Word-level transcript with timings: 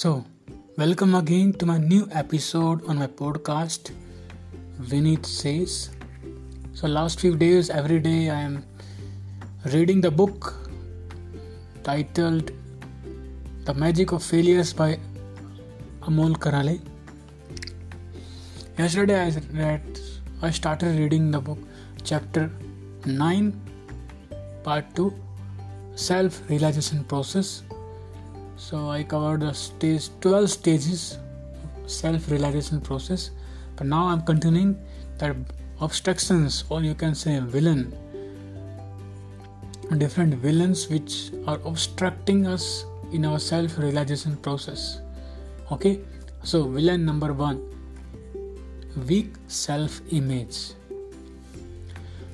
So, 0.00 0.24
welcome 0.76 1.16
again 1.16 1.54
to 1.54 1.66
my 1.66 1.76
new 1.76 2.06
episode 2.12 2.84
on 2.86 2.98
my 2.98 3.08
podcast, 3.08 3.90
Vinith 4.80 5.26
Says. 5.26 5.90
So, 6.72 6.86
last 6.86 7.18
few 7.18 7.36
days, 7.36 7.68
every 7.68 7.98
day, 7.98 8.30
I 8.30 8.42
am 8.42 8.64
reading 9.72 10.00
the 10.00 10.12
book 10.12 10.54
titled 11.82 12.52
The 13.64 13.74
Magic 13.74 14.12
of 14.12 14.22
Failures 14.22 14.72
by 14.72 15.00
Amol 16.02 16.36
Karale. 16.36 16.80
Yesterday, 18.78 19.20
I 19.20 19.32
read, 19.52 20.00
I 20.42 20.50
started 20.52 20.96
reading 20.96 21.32
the 21.32 21.40
book, 21.40 21.58
chapter 22.04 22.52
9, 23.04 23.52
part 24.62 24.94
2, 24.94 25.12
Self 25.96 26.48
Realization 26.48 27.02
Process 27.02 27.64
so 28.68 28.90
I 28.90 29.02
covered 29.02 29.40
the 29.40 29.54
stage 29.54 30.10
12 30.20 30.50
stages 30.50 31.18
self-realization 31.86 32.82
process. 32.82 33.30
But 33.76 33.86
now 33.86 34.08
I'm 34.08 34.20
continuing 34.20 34.78
that 35.16 35.36
obstructions 35.80 36.64
or 36.68 36.82
you 36.82 36.94
can 36.94 37.14
say 37.14 37.40
villain 37.40 37.96
different 39.96 40.34
villains 40.34 40.86
which 40.90 41.30
are 41.46 41.58
obstructing 41.64 42.46
us 42.46 42.84
in 43.10 43.24
our 43.24 43.38
self-realization 43.38 44.36
process. 44.36 45.00
Okay, 45.72 46.00
so 46.42 46.64
villain 46.68 47.06
number 47.06 47.32
one 47.32 47.62
weak 49.06 49.32
self-image. 49.46 50.74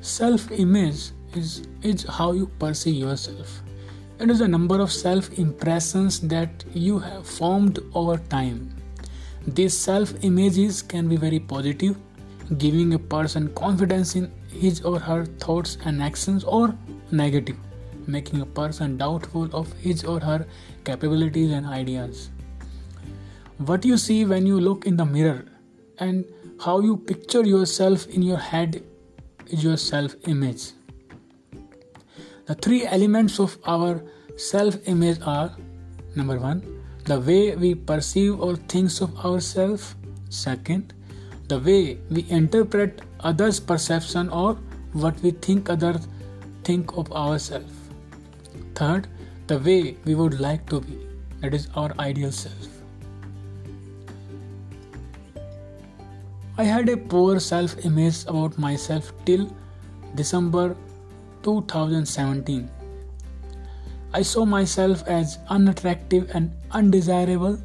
Self-image 0.00 1.12
is 1.36 1.62
is 1.82 2.02
how 2.18 2.32
you 2.32 2.48
perceive 2.58 2.96
yourself 2.96 3.63
it 4.24 4.30
is 4.30 4.40
a 4.40 4.48
number 4.48 4.80
of 4.80 4.90
self 4.90 5.26
impressions 5.38 6.18
that 6.28 6.64
you 6.72 6.98
have 6.98 7.26
formed 7.26 7.78
over 7.94 8.16
time. 8.34 8.60
These 9.46 9.76
self 9.76 10.12
images 10.22 10.80
can 10.92 11.08
be 11.08 11.16
very 11.24 11.38
positive, 11.38 11.98
giving 12.56 12.94
a 12.94 12.98
person 12.98 13.48
confidence 13.54 14.14
in 14.16 14.30
his 14.50 14.80
or 14.80 14.98
her 14.98 15.26
thoughts 15.26 15.76
and 15.84 16.02
actions, 16.02 16.42
or 16.44 16.74
negative, 17.10 17.58
making 18.06 18.40
a 18.40 18.46
person 18.46 18.96
doubtful 18.96 19.50
of 19.52 19.74
his 19.74 20.04
or 20.04 20.20
her 20.20 20.46
capabilities 20.84 21.50
and 21.50 21.66
ideas. 21.66 22.30
What 23.58 23.84
you 23.84 23.98
see 23.98 24.24
when 24.24 24.46
you 24.46 24.58
look 24.58 24.86
in 24.86 24.96
the 24.96 25.04
mirror 25.04 25.44
and 25.98 26.24
how 26.64 26.80
you 26.80 26.96
picture 26.96 27.44
yourself 27.44 28.06
in 28.06 28.22
your 28.22 28.38
head 28.38 28.82
is 29.48 29.62
your 29.62 29.76
self 29.76 30.16
image. 30.26 30.70
The 32.46 32.54
three 32.54 32.84
elements 32.86 33.40
of 33.40 33.56
our 33.64 34.02
self 34.36 34.76
image 34.86 35.18
are 35.22 35.56
number 36.14 36.38
one, 36.38 36.62
the 37.04 37.18
way 37.18 37.56
we 37.56 37.74
perceive 37.74 38.38
or 38.38 38.56
think 38.56 39.00
of 39.00 39.16
ourselves, 39.24 39.94
second, 40.28 40.92
the 41.48 41.58
way 41.58 41.98
we 42.10 42.26
interpret 42.28 43.00
others' 43.20 43.60
perception 43.60 44.28
or 44.28 44.58
what 44.92 45.18
we 45.22 45.30
think 45.30 45.70
others 45.70 46.06
think 46.64 46.96
of 46.98 47.10
ourselves, 47.12 47.72
third, 48.74 49.08
the 49.46 49.58
way 49.58 49.96
we 50.04 50.14
would 50.14 50.38
like 50.38 50.68
to 50.68 50.80
be, 50.80 50.98
that 51.40 51.54
is 51.54 51.68
our 51.74 51.92
ideal 51.98 52.30
self. 52.30 52.68
I 56.58 56.64
had 56.64 56.88
a 56.88 56.96
poor 56.96 57.40
self 57.40 57.84
image 57.86 58.24
about 58.26 58.58
myself 58.58 59.12
till 59.24 59.50
December 60.14 60.76
2017. 61.44 62.70
I 64.12 64.22
saw 64.22 64.44
myself 64.44 65.06
as 65.06 65.38
unattractive 65.48 66.30
and 66.34 66.50
undesirable. 66.70 67.58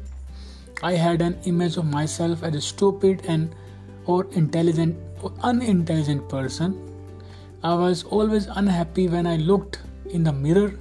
I 0.82 0.92
had 0.92 1.22
an 1.22 1.38
image 1.44 1.76
of 1.76 1.86
myself 1.86 2.42
as 2.42 2.54
a 2.54 2.60
stupid 2.60 3.22
and 3.26 3.54
or 4.06 4.26
intelligent 4.32 4.96
or 5.22 5.32
unintelligent 5.42 6.28
person. 6.28 6.74
I 7.62 7.74
was 7.74 8.04
always 8.04 8.46
unhappy 8.46 9.06
when 9.08 9.26
I 9.26 9.36
looked 9.36 9.80
in 10.10 10.24
the 10.24 10.32
mirror. 10.32 10.72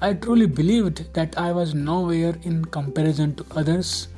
I 0.00 0.12
truly 0.14 0.46
believed 0.46 1.12
that 1.14 1.38
I 1.38 1.52
was 1.52 1.74
nowhere 1.74 2.36
in 2.42 2.64
comparison 2.64 3.34
to 3.36 3.46
others. 3.52 4.08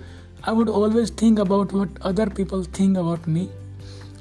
I 0.45 0.53
would 0.53 0.69
always 0.69 1.11
think 1.11 1.39
about 1.39 1.73
what 1.73 1.89
other 2.03 2.27
people 2.31 2.63
think 2.63 2.97
about 2.97 3.27
me. 3.27 3.51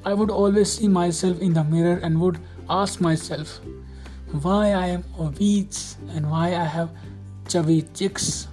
I 0.06 0.14
would 0.14 0.30
always 0.30 0.72
see 0.72 0.88
myself 0.88 1.40
in 1.40 1.54
the 1.54 1.64
mirror 1.64 1.98
and 2.04 2.20
would 2.22 2.40
ask 2.70 3.00
myself, 3.00 3.60
why 4.32 4.72
I 4.72 4.88
am 4.88 5.04
obese 5.20 5.98
and 6.10 6.30
why 6.30 6.48
I 6.48 6.66
have 6.66 6.90
chubby 7.48 7.84
cheeks. 7.94 8.48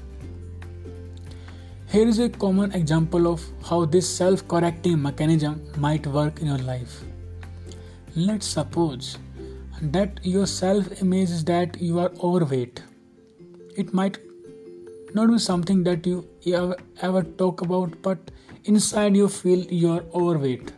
Here 1.89 2.07
is 2.07 2.19
a 2.19 2.29
common 2.29 2.73
example 2.73 3.27
of 3.27 3.43
how 3.65 3.85
this 3.85 4.09
self 4.09 4.47
correcting 4.47 5.01
mechanism 5.03 5.61
might 5.77 6.07
work 6.07 6.41
in 6.41 6.47
your 6.47 6.59
life. 6.59 7.03
Let's 8.15 8.47
suppose 8.47 9.19
that 9.83 10.21
your 10.23 10.47
self 10.47 11.03
image 11.03 11.31
is 11.31 11.45
that 11.45 11.81
you 11.81 11.99
are 11.99 12.13
overweight. 12.23 12.83
It 13.77 13.93
might 13.93 14.19
not 15.15 15.31
be 15.31 15.39
something 15.39 15.83
that 15.85 16.07
you 16.07 16.27
ever, 16.47 16.77
ever 17.03 17.23
talk 17.23 17.61
about, 17.61 18.01
but 18.03 18.19
inside 18.65 19.17
you 19.17 19.29
feel 19.29 19.61
you 19.61 19.93
are 19.93 20.05
overweight. 20.15 20.73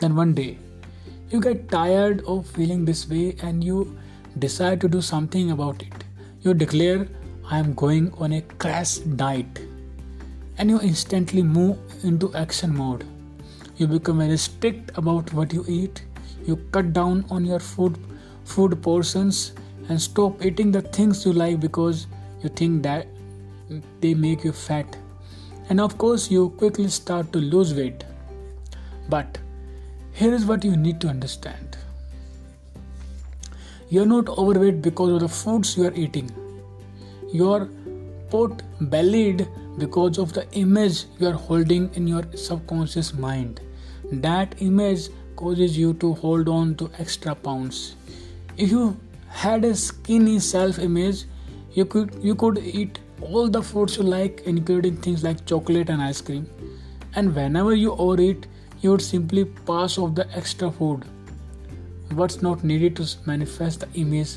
Then 0.00 0.16
one 0.16 0.34
day 0.34 0.58
you 1.34 1.40
get 1.40 1.68
tired 1.68 2.20
of 2.32 2.46
feeling 2.56 2.84
this 2.84 3.08
way 3.10 3.34
and 3.42 3.64
you 3.64 3.76
decide 4.38 4.80
to 4.80 4.88
do 4.88 5.00
something 5.00 5.50
about 5.50 5.82
it. 5.82 6.04
You 6.42 6.54
declare, 6.54 7.08
I 7.50 7.58
am 7.58 7.74
going 7.74 8.12
on 8.18 8.34
a 8.34 8.42
crash 8.64 8.98
diet, 9.22 9.58
and 10.58 10.70
you 10.70 10.80
instantly 10.80 11.42
move 11.42 11.76
into 12.04 12.32
action 12.36 12.76
mode. 12.76 13.04
You 13.78 13.88
become 13.88 14.18
very 14.18 14.36
strict 14.36 14.96
about 14.96 15.32
what 15.32 15.52
you 15.52 15.64
eat. 15.66 16.04
You 16.46 16.56
cut 16.70 16.92
down 16.92 17.24
on 17.30 17.44
your 17.44 17.58
food 17.58 17.98
food 18.44 18.80
portions 18.80 19.52
and 19.88 20.00
stop 20.00 20.44
eating 20.44 20.70
the 20.70 20.82
things 20.82 21.26
you 21.26 21.32
like 21.32 21.58
because 21.58 22.06
you 22.44 22.48
think 22.48 22.84
that 22.84 23.08
they 24.00 24.14
make 24.14 24.44
you 24.44 24.52
fat. 24.52 24.96
And 25.68 25.80
of 25.80 25.98
course, 25.98 26.30
you 26.30 26.50
quickly 26.50 26.88
start 26.88 27.32
to 27.32 27.40
lose 27.40 27.74
weight. 27.74 28.04
But 29.08 29.38
here 30.14 30.34
is 30.34 30.44
what 30.46 30.64
you 30.64 30.76
need 30.76 31.00
to 31.00 31.08
understand 31.08 31.76
you're 33.94 34.06
not 34.06 34.28
overweight 34.28 34.80
because 34.82 35.10
of 35.12 35.20
the 35.20 35.28
foods 35.28 35.76
you 35.76 35.84
are 35.86 35.94
eating. 35.94 36.30
You're 37.32 37.68
pot 38.30 38.62
bellied 38.80 39.46
because 39.78 40.18
of 40.18 40.32
the 40.32 40.46
image 40.52 41.04
you 41.18 41.28
are 41.28 41.38
holding 41.48 41.90
in 41.94 42.08
your 42.08 42.24
subconscious 42.34 43.12
mind. 43.14 43.60
That 44.10 44.54
image 44.60 45.08
causes 45.36 45.76
you 45.78 45.94
to 45.94 46.14
hold 46.14 46.48
on 46.48 46.74
to 46.76 46.90
extra 46.98 47.34
pounds. 47.34 47.96
If 48.56 48.70
you 48.70 48.96
had 49.28 49.64
a 49.64 49.74
skinny 49.74 50.38
self 50.38 50.78
image, 50.78 51.24
you 51.74 51.84
could 51.84 52.18
you 52.22 52.34
could 52.34 52.58
eat 52.58 53.00
all 53.20 53.48
the 53.48 53.62
foods 53.62 53.96
you 53.96 54.04
like, 54.04 54.42
including 54.44 54.96
things 54.96 55.22
like 55.22 55.44
chocolate 55.44 55.90
and 55.90 56.02
ice 56.02 56.20
cream. 56.20 56.48
And 57.14 57.34
whenever 57.34 57.74
you 57.74 57.92
overeat, 57.92 58.46
you 58.84 58.90
would 58.90 59.02
simply 59.02 59.44
pass 59.68 59.96
off 59.98 60.14
the 60.14 60.30
extra 60.36 60.70
food. 60.70 61.04
What's 62.12 62.42
not 62.42 62.62
needed 62.62 62.96
to 62.96 63.06
manifest 63.24 63.80
the 63.80 63.88
image 64.00 64.36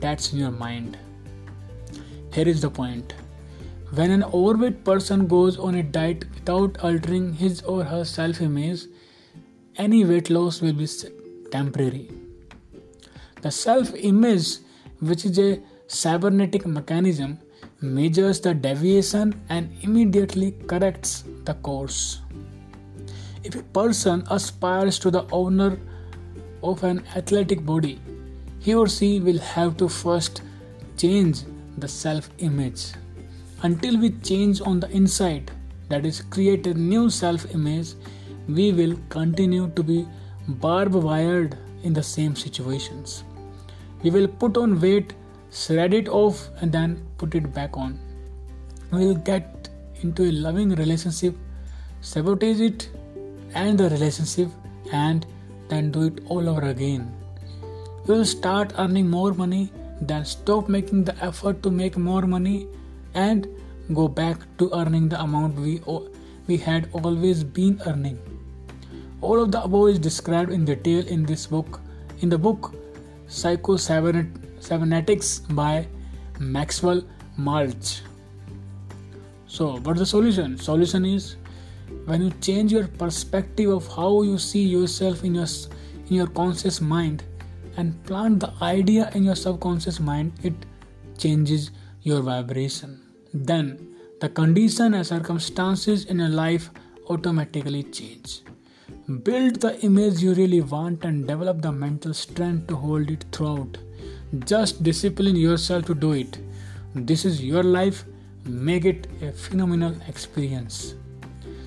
that's 0.00 0.32
in 0.32 0.40
your 0.40 0.50
mind. 0.50 0.98
Here 2.32 2.48
is 2.48 2.60
the 2.60 2.70
point. 2.70 3.14
When 3.94 4.10
an 4.10 4.24
overweight 4.24 4.84
person 4.84 5.28
goes 5.28 5.56
on 5.56 5.76
a 5.76 5.82
diet 5.84 6.24
without 6.34 6.78
altering 6.82 7.34
his 7.34 7.62
or 7.62 7.84
her 7.84 8.04
self 8.04 8.40
image, 8.40 8.86
any 9.76 10.04
weight 10.04 10.30
loss 10.30 10.60
will 10.60 10.72
be 10.72 10.88
temporary. 11.52 12.10
The 13.42 13.52
self 13.52 13.94
image, 13.94 14.56
which 14.98 15.24
is 15.24 15.38
a 15.38 15.60
cybernetic 15.86 16.66
mechanism, 16.66 17.38
measures 17.80 18.40
the 18.40 18.54
deviation 18.54 19.40
and 19.48 19.70
immediately 19.82 20.52
corrects 20.66 21.24
the 21.44 21.54
course. 21.54 22.23
If 23.44 23.54
a 23.56 23.62
person 23.62 24.24
aspires 24.30 24.98
to 25.00 25.10
the 25.10 25.26
owner 25.30 25.78
of 26.62 26.82
an 26.82 27.04
athletic 27.14 27.64
body, 27.64 28.00
he 28.58 28.74
or 28.74 28.88
she 28.88 29.20
will 29.20 29.38
have 29.38 29.76
to 29.76 29.88
first 29.88 30.40
change 30.96 31.42
the 31.76 31.86
self 31.86 32.30
image. 32.38 32.92
Until 33.62 33.98
we 33.98 34.10
change 34.30 34.62
on 34.62 34.80
the 34.80 34.88
inside, 34.90 35.50
that 35.90 36.06
is, 36.06 36.22
create 36.22 36.66
a 36.66 36.72
new 36.72 37.10
self 37.10 37.44
image, 37.54 37.92
we 38.48 38.72
will 38.72 38.96
continue 39.10 39.68
to 39.76 39.82
be 39.82 40.06
barb 40.48 40.94
wired 40.94 41.58
in 41.82 41.92
the 41.92 42.02
same 42.02 42.34
situations. 42.34 43.24
We 44.02 44.10
will 44.10 44.28
put 44.28 44.56
on 44.56 44.80
weight, 44.80 45.12
shred 45.50 45.92
it 45.92 46.08
off, 46.08 46.48
and 46.62 46.72
then 46.72 47.06
put 47.18 47.34
it 47.34 47.52
back 47.52 47.76
on. 47.76 47.98
We 48.90 49.06
will 49.06 49.14
get 49.14 49.68
into 50.00 50.24
a 50.24 50.32
loving 50.32 50.74
relationship, 50.74 51.36
sabotage 52.00 52.60
it, 52.60 52.88
and 53.54 53.78
the 53.78 53.88
relationship 53.90 54.48
and 54.92 55.26
then 55.68 55.90
do 55.90 56.06
it 56.08 56.20
all 56.28 56.48
over 56.48 56.68
again. 56.68 57.12
You 58.06 58.14
will 58.14 58.24
start 58.24 58.72
earning 58.78 59.08
more 59.08 59.32
money, 59.32 59.70
then 60.00 60.24
stop 60.24 60.68
making 60.68 61.04
the 61.04 61.16
effort 61.24 61.62
to 61.62 61.70
make 61.70 61.96
more 61.96 62.22
money, 62.22 62.66
and 63.14 63.46
go 63.94 64.08
back 64.08 64.38
to 64.58 64.70
earning 64.74 65.08
the 65.08 65.20
amount 65.20 65.54
we, 65.56 65.80
we 66.46 66.56
had 66.56 66.88
always 66.92 67.44
been 67.44 67.80
earning. 67.86 68.18
All 69.20 69.40
of 69.40 69.52
the 69.52 69.62
above 69.62 69.88
is 69.88 69.98
described 69.98 70.52
in 70.52 70.64
detail 70.64 71.06
in 71.06 71.24
this 71.24 71.46
book. 71.46 71.80
In 72.20 72.28
the 72.28 72.36
book 72.36 72.74
Psycho-Cybernetics 73.28 75.38
by 75.50 75.86
Maxwell 76.38 77.02
Maltz. 77.38 78.00
So, 79.46 79.78
what's 79.78 80.00
the 80.00 80.06
solution? 80.06 80.58
Solution 80.58 81.04
is 81.04 81.36
when 82.06 82.22
you 82.22 82.30
change 82.40 82.72
your 82.72 82.86
perspective 82.86 83.70
of 83.70 83.86
how 83.88 84.22
you 84.22 84.38
see 84.38 84.62
yourself 84.62 85.24
in 85.24 85.34
your 85.34 85.46
in 86.08 86.16
your 86.16 86.26
conscious 86.26 86.80
mind 86.80 87.22
and 87.76 88.02
plant 88.04 88.40
the 88.40 88.52
idea 88.60 89.10
in 89.14 89.24
your 89.24 89.34
subconscious 89.34 90.00
mind, 90.00 90.32
it 90.42 90.54
changes 91.18 91.70
your 92.02 92.20
vibration. 92.20 93.00
Then 93.32 93.94
the 94.20 94.28
condition 94.28 94.94
and 94.94 95.06
circumstances 95.06 96.04
in 96.06 96.18
your 96.18 96.28
life 96.28 96.70
automatically 97.08 97.82
change. 97.84 98.42
Build 99.22 99.60
the 99.60 99.78
image 99.80 100.22
you 100.22 100.34
really 100.34 100.60
want 100.60 101.04
and 101.04 101.26
develop 101.26 101.60
the 101.62 101.72
mental 101.72 102.14
strength 102.14 102.68
to 102.68 102.76
hold 102.76 103.10
it 103.10 103.24
throughout. 103.32 103.76
Just 104.46 104.82
discipline 104.82 105.36
yourself 105.36 105.84
to 105.86 105.94
do 105.94 106.12
it. 106.12 106.38
This 106.94 107.24
is 107.24 107.42
your 107.42 107.62
life. 107.62 108.04
Make 108.44 108.84
it 108.84 109.06
a 109.20 109.32
phenomenal 109.32 109.96
experience. 110.08 110.94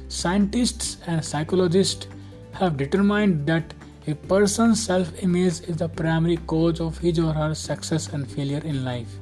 Scientists 0.09 0.97
and 1.05 1.23
psychologists 1.23 2.07
have 2.53 2.77
determined 2.77 3.45
that 3.45 3.73
a 4.07 4.15
person's 4.15 4.81
self 4.81 5.11
image 5.21 5.59
is 5.67 5.77
the 5.77 5.89
primary 5.89 6.37
cause 6.37 6.79
of 6.79 6.97
his 6.97 7.19
or 7.19 7.33
her 7.33 7.53
success 7.53 8.07
and 8.13 8.25
failure 8.25 8.61
in 8.63 8.85
life. 8.85 9.17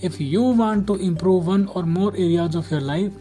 If 0.00 0.20
you 0.20 0.42
want 0.42 0.88
to 0.88 0.96
improve 0.96 1.46
one 1.46 1.68
or 1.68 1.84
more 1.84 2.12
areas 2.14 2.56
of 2.56 2.68
your 2.68 2.80
life, 2.80 3.12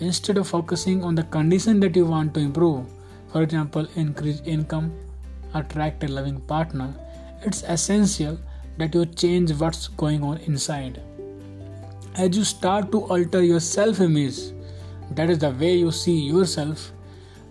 instead 0.00 0.38
of 0.38 0.46
focusing 0.46 1.02
on 1.02 1.16
the 1.16 1.24
condition 1.24 1.80
that 1.80 1.96
you 1.96 2.06
want 2.06 2.34
to 2.34 2.40
improve, 2.40 2.86
for 3.32 3.42
example, 3.42 3.88
increase 3.96 4.40
income, 4.44 4.92
attract 5.54 6.04
a 6.04 6.08
loving 6.08 6.40
partner, 6.42 6.94
it's 7.42 7.64
essential 7.64 8.38
that 8.76 8.94
you 8.94 9.06
change 9.06 9.52
what's 9.52 9.88
going 9.88 10.22
on 10.22 10.38
inside. 10.38 11.02
As 12.14 12.36
you 12.36 12.44
start 12.44 12.92
to 12.92 13.00
alter 13.00 13.42
your 13.42 13.60
self 13.60 14.00
image, 14.00 14.38
that 15.12 15.30
is 15.30 15.38
the 15.38 15.50
way 15.50 15.74
you 15.76 15.90
see 15.90 16.18
yourself, 16.18 16.92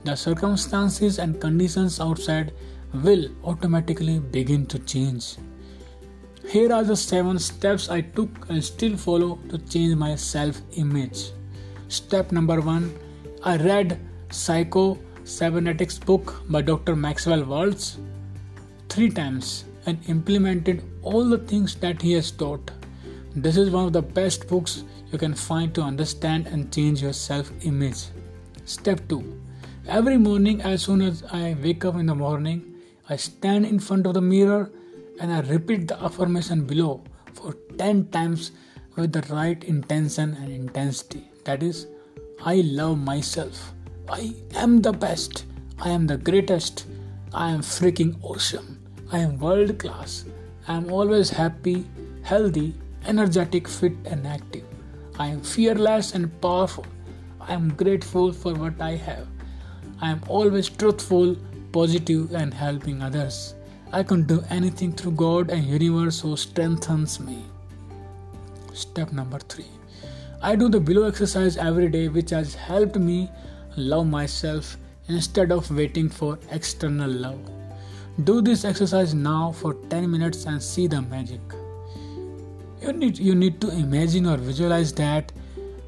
the 0.03 0.15
circumstances 0.15 1.19
and 1.19 1.39
conditions 1.41 1.99
outside 1.99 2.53
will 2.93 3.29
automatically 3.43 4.19
begin 4.19 4.65
to 4.67 4.79
change. 4.79 5.35
Here 6.47 6.71
are 6.71 6.83
the 6.83 6.95
seven 6.95 7.39
steps 7.39 7.89
I 7.89 8.01
took 8.01 8.49
and 8.49 8.63
still 8.63 8.95
follow 8.95 9.37
to 9.49 9.57
change 9.57 9.95
my 9.95 10.15
self 10.15 10.61
image. 10.77 11.31
Step 11.89 12.31
number 12.31 12.61
one 12.61 12.93
I 13.43 13.57
read 13.57 13.99
Psycho 14.31 14.97
Cybernetics 15.23 15.97
book 15.99 16.41
by 16.49 16.61
Dr. 16.61 16.95
Maxwell 16.95 17.43
Maltz 17.43 17.97
three 18.87 19.09
times 19.09 19.65
and 19.85 19.99
implemented 20.07 20.83
all 21.01 21.27
the 21.27 21.37
things 21.37 21.75
that 21.75 22.01
he 22.01 22.13
has 22.13 22.31
taught. 22.31 22.71
This 23.35 23.57
is 23.57 23.69
one 23.69 23.85
of 23.85 23.93
the 23.93 24.01
best 24.01 24.47
books 24.47 24.83
you 25.11 25.17
can 25.17 25.33
find 25.33 25.73
to 25.75 25.81
understand 25.81 26.47
and 26.47 26.73
change 26.73 27.01
your 27.01 27.13
self 27.13 27.51
image. 27.61 28.05
Step 28.65 29.07
2 29.09 29.41
Every 29.87 30.17
morning, 30.17 30.61
as 30.61 30.83
soon 30.83 31.01
as 31.01 31.23
I 31.31 31.55
wake 31.63 31.85
up 31.85 31.95
in 31.95 32.07
the 32.07 32.15
morning, 32.15 32.75
I 33.09 33.15
stand 33.15 33.65
in 33.65 33.79
front 33.79 34.05
of 34.05 34.15
the 34.15 34.21
mirror 34.21 34.69
and 35.19 35.31
I 35.31 35.39
repeat 35.41 35.87
the 35.87 36.01
affirmation 36.03 36.65
below 36.65 37.03
for 37.33 37.53
10 37.77 38.09
times 38.09 38.51
with 38.95 39.13
the 39.13 39.21
right 39.33 39.63
intention 39.63 40.35
and 40.41 40.51
intensity. 40.51 41.29
That 41.45 41.63
is, 41.63 41.87
I 42.43 42.55
love 42.65 42.97
myself. 42.97 43.73
I 44.09 44.33
am 44.55 44.81
the 44.81 44.91
best. 44.91 45.45
I 45.79 45.89
am 45.89 46.07
the 46.07 46.17
greatest. 46.17 46.85
I 47.33 47.51
am 47.51 47.61
freaking 47.61 48.17
awesome. 48.23 48.79
I 49.11 49.19
am 49.19 49.39
world 49.39 49.77
class. 49.79 50.25
I 50.67 50.75
am 50.75 50.91
always 50.91 51.29
happy, 51.29 51.85
healthy, 52.23 52.73
energetic, 53.05 53.67
fit, 53.67 53.93
and 54.05 54.25
active. 54.27 54.63
I 55.19 55.27
am 55.27 55.41
fearless 55.41 56.13
and 56.13 56.29
powerful. 56.41 56.85
I 57.39 57.53
am 57.53 57.73
grateful 57.75 58.31
for 58.31 58.53
what 58.53 58.79
I 58.81 58.95
have. 58.95 59.27
I 60.01 60.11
am 60.11 60.21
always 60.27 60.69
truthful, 60.69 61.35
positive 61.71 62.33
and 62.33 62.53
helping 62.53 63.01
others. 63.01 63.55
I 63.91 64.03
can 64.03 64.23
do 64.23 64.43
anything 64.49 64.91
through 64.91 65.13
God 65.13 65.49
and 65.49 65.63
universe 65.63 66.19
who 66.19 66.35
strengthens 66.35 67.19
me. 67.19 67.43
Step 68.73 69.11
number 69.11 69.39
3. 69.39 69.65
I 70.41 70.55
do 70.55 70.69
the 70.69 70.79
below 70.79 71.07
exercise 71.07 71.57
every 71.57 71.89
day 71.89 72.09
which 72.09 72.29
has 72.29 72.53
helped 72.53 72.95
me 72.97 73.29
love 73.75 74.07
myself 74.07 74.77
instead 75.07 75.51
of 75.51 75.71
waiting 75.71 76.09
for 76.09 76.37
external 76.51 77.09
love. 77.09 77.39
Do 78.23 78.41
this 78.41 78.65
exercise 78.65 79.13
now 79.13 79.51
for 79.51 79.75
10 79.89 80.11
minutes 80.11 80.45
and 80.45 80.61
see 80.61 80.87
the 80.87 81.01
magic. 81.01 81.41
You 82.87 82.93
need, 82.93 83.17
you 83.19 83.35
need 83.35 83.59
to 83.59 83.69
imagine 83.71 84.25
or 84.25 84.37
visualize 84.37 84.93
that 84.93 85.33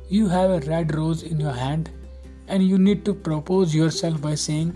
you 0.10 0.28
have 0.28 0.51
a 0.51 0.60
red 0.69 0.94
rose 0.94 1.24
in 1.24 1.40
your 1.40 1.54
hand 1.54 1.90
and 2.50 2.62
you 2.62 2.78
need 2.78 3.06
to 3.06 3.13
propose 3.13 3.74
yourself 3.74 4.22
by 4.22 4.36
saying 4.36 4.74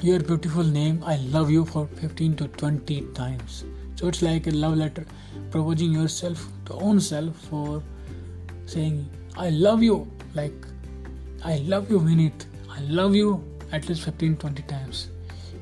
your 0.00 0.20
beautiful 0.20 0.62
name 0.62 1.02
i 1.04 1.16
love 1.16 1.50
you 1.50 1.64
for 1.64 1.88
15 1.88 2.36
to 2.36 2.46
20 2.46 3.00
times. 3.14 3.64
So 3.96 4.06
it's 4.06 4.22
like 4.22 4.46
a 4.46 4.50
love 4.50 4.76
letter 4.76 5.04
proposing 5.50 5.90
yourself 5.92 6.46
to 6.66 6.74
own 6.74 7.00
self 7.00 7.34
for 7.48 7.82
saying 8.66 9.10
i 9.36 9.50
love 9.50 9.82
you 9.82 10.06
like 10.34 10.54
i 11.44 11.58
love 11.66 11.90
you 11.90 12.00
it 12.28 12.46
i 12.70 12.80
love 12.82 13.16
you 13.16 13.42
at 13.72 13.88
least 13.88 14.04
15 14.04 14.36
20 14.36 14.62
times. 14.62 15.08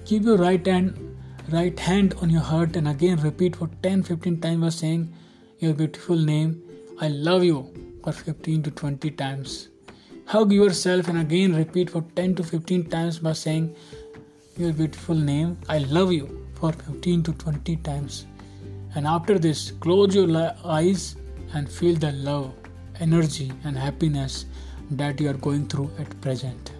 Keep 0.04 0.24
your 0.24 0.36
right 0.36 0.66
hand 0.66 1.13
right 1.52 1.78
hand 1.78 2.14
on 2.22 2.30
your 2.30 2.42
heart 2.42 2.76
and 2.76 2.88
again 2.88 3.20
repeat 3.20 3.56
for 3.56 3.68
10 3.82 4.02
15 4.02 4.40
times 4.40 4.60
by 4.60 4.68
saying 4.68 5.12
your 5.58 5.74
beautiful 5.74 6.16
name 6.16 6.62
i 7.00 7.08
love 7.08 7.44
you 7.44 7.58
for 8.02 8.12
15 8.12 8.62
to 8.62 8.70
20 8.70 9.10
times 9.10 9.68
hug 10.26 10.52
yourself 10.52 11.08
and 11.08 11.18
again 11.18 11.54
repeat 11.54 11.90
for 11.90 12.02
10 12.16 12.34
to 12.36 12.42
15 12.42 12.86
times 12.86 13.18
by 13.18 13.32
saying 13.32 13.74
your 14.56 14.72
beautiful 14.72 15.16
name. 15.16 15.58
I 15.68 15.78
love 15.78 16.12
you 16.12 16.46
for 16.54 16.72
15 16.72 17.24
to 17.24 17.32
20 17.32 17.76
times. 17.78 18.26
And 18.94 19.06
after 19.06 19.38
this, 19.38 19.72
close 19.72 20.14
your 20.14 20.52
eyes 20.64 21.16
and 21.52 21.68
feel 21.68 21.96
the 21.96 22.12
love, 22.12 22.52
energy, 23.00 23.52
and 23.64 23.76
happiness 23.76 24.46
that 24.92 25.20
you 25.20 25.30
are 25.30 25.40
going 25.48 25.66
through 25.66 25.90
at 25.98 26.20
present. 26.20 26.72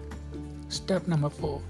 Step 0.69 1.07
number 1.07 1.29
4 1.29 1.61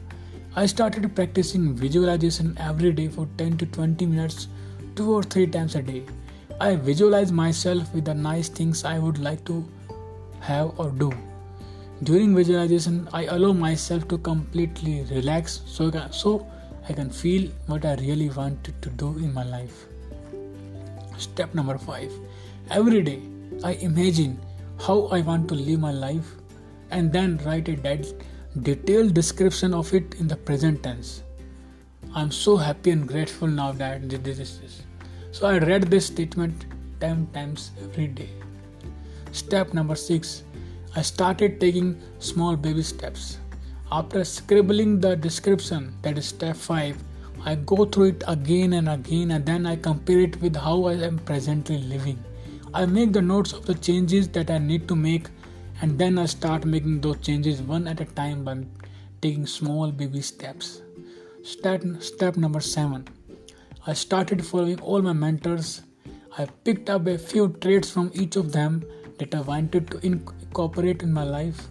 I 0.57 0.65
started 0.67 1.13
practicing 1.13 1.73
visualization 1.75 2.57
every 2.57 2.93
day 2.93 3.09
for 3.09 3.27
10 3.37 3.57
to 3.57 3.65
20 3.65 4.05
minutes, 4.05 4.47
2 4.95 5.13
or 5.13 5.21
3 5.21 5.47
times 5.47 5.75
a 5.75 5.81
day. 5.81 6.03
I 6.61 6.77
visualize 6.77 7.29
myself 7.29 7.93
with 7.93 8.05
the 8.05 8.13
nice 8.13 8.47
things 8.47 8.85
I 8.85 8.97
would 8.97 9.17
like 9.17 9.43
to 9.47 9.65
have 10.39 10.79
or 10.79 10.91
do. 10.91 11.11
During 12.03 12.33
visualization, 12.33 13.09
I 13.11 13.25
allow 13.25 13.51
myself 13.51 14.07
to 14.07 14.17
completely 14.17 15.05
relax 15.11 15.59
so, 15.65 15.91
so 16.11 16.47
I 16.87 16.93
can 16.93 17.09
feel 17.09 17.51
what 17.67 17.83
I 17.83 17.95
really 17.95 18.29
want 18.29 18.63
to 18.81 18.89
do 18.91 19.09
in 19.17 19.33
my 19.33 19.43
life. 19.43 19.87
Step 21.17 21.53
number 21.53 21.77
5 21.77 22.13
Every 22.71 23.01
day, 23.01 23.19
I 23.61 23.73
imagine 23.73 24.39
how 24.79 25.07
I 25.07 25.19
want 25.19 25.49
to 25.49 25.55
live 25.55 25.81
my 25.81 25.91
life 25.91 26.33
and 26.91 27.11
then 27.11 27.41
write 27.45 27.67
a 27.67 27.75
de- 27.75 28.13
detailed 28.61 29.13
description 29.13 29.73
of 29.73 29.93
it 29.93 30.15
in 30.19 30.27
the 30.27 30.35
present 30.35 30.83
tense. 30.83 31.23
I'm 32.13 32.31
so 32.31 32.55
happy 32.55 32.91
and 32.91 33.07
grateful 33.07 33.47
now 33.47 33.71
that 33.73 34.09
this 34.09 34.39
is 34.39 34.59
this. 34.59 34.81
So 35.31 35.47
I 35.47 35.57
read 35.57 35.83
this 35.83 36.05
statement 36.05 36.65
10 37.01 37.27
times 37.33 37.71
every 37.83 38.07
day. 38.07 38.29
Step 39.31 39.73
number 39.73 39.95
6 39.95 40.43
I 40.97 41.01
started 41.01 41.59
taking 41.59 42.01
small 42.19 42.55
baby 42.55 42.81
steps. 42.81 43.39
After 43.91 44.23
scribbling 44.23 45.01
the 45.01 45.17
description, 45.17 45.93
that 46.03 46.17
is 46.17 46.27
step 46.27 46.55
5, 46.55 46.95
I 47.43 47.55
go 47.55 47.83
through 47.83 48.05
it 48.05 48.23
again 48.29 48.71
and 48.71 48.87
again 48.87 49.31
and 49.31 49.45
then 49.45 49.65
I 49.65 49.75
compare 49.75 50.21
it 50.21 50.41
with 50.41 50.55
how 50.55 50.85
I 50.85 50.93
am 50.93 51.19
presently 51.19 51.79
living. 51.79 52.23
I 52.73 52.85
make 52.85 53.11
the 53.11 53.21
notes 53.21 53.51
of 53.51 53.65
the 53.65 53.73
changes 53.73 54.29
that 54.29 54.49
I 54.49 54.57
need 54.57 54.87
to 54.87 54.95
make 54.95 55.27
and 55.81 55.97
then 55.99 56.17
I 56.17 56.25
start 56.25 56.65
making 56.65 57.01
those 57.01 57.19
changes 57.19 57.61
one 57.61 57.87
at 57.87 58.01
a 58.01 58.05
time 58.05 58.43
by 58.43 58.65
taking 59.21 59.45
small 59.45 59.91
baby 59.91 60.21
steps. 60.21 60.81
Step, 61.43 61.83
step 61.99 62.37
number 62.37 62.59
7. 62.59 63.07
I 63.85 63.93
started 63.93 64.45
following 64.45 64.79
all 64.81 65.01
my 65.01 65.13
mentors. 65.13 65.81
I 66.37 66.45
picked 66.63 66.89
up 66.89 67.07
a 67.07 67.17
few 67.17 67.49
traits 67.61 67.89
from 67.89 68.11
each 68.13 68.35
of 68.35 68.51
them 68.51 68.83
that 69.17 69.33
I 69.33 69.41
wanted 69.41 69.89
to 69.91 70.05
incorporate 70.05 71.03
in 71.03 71.13
my 71.13 71.23
life, 71.23 71.69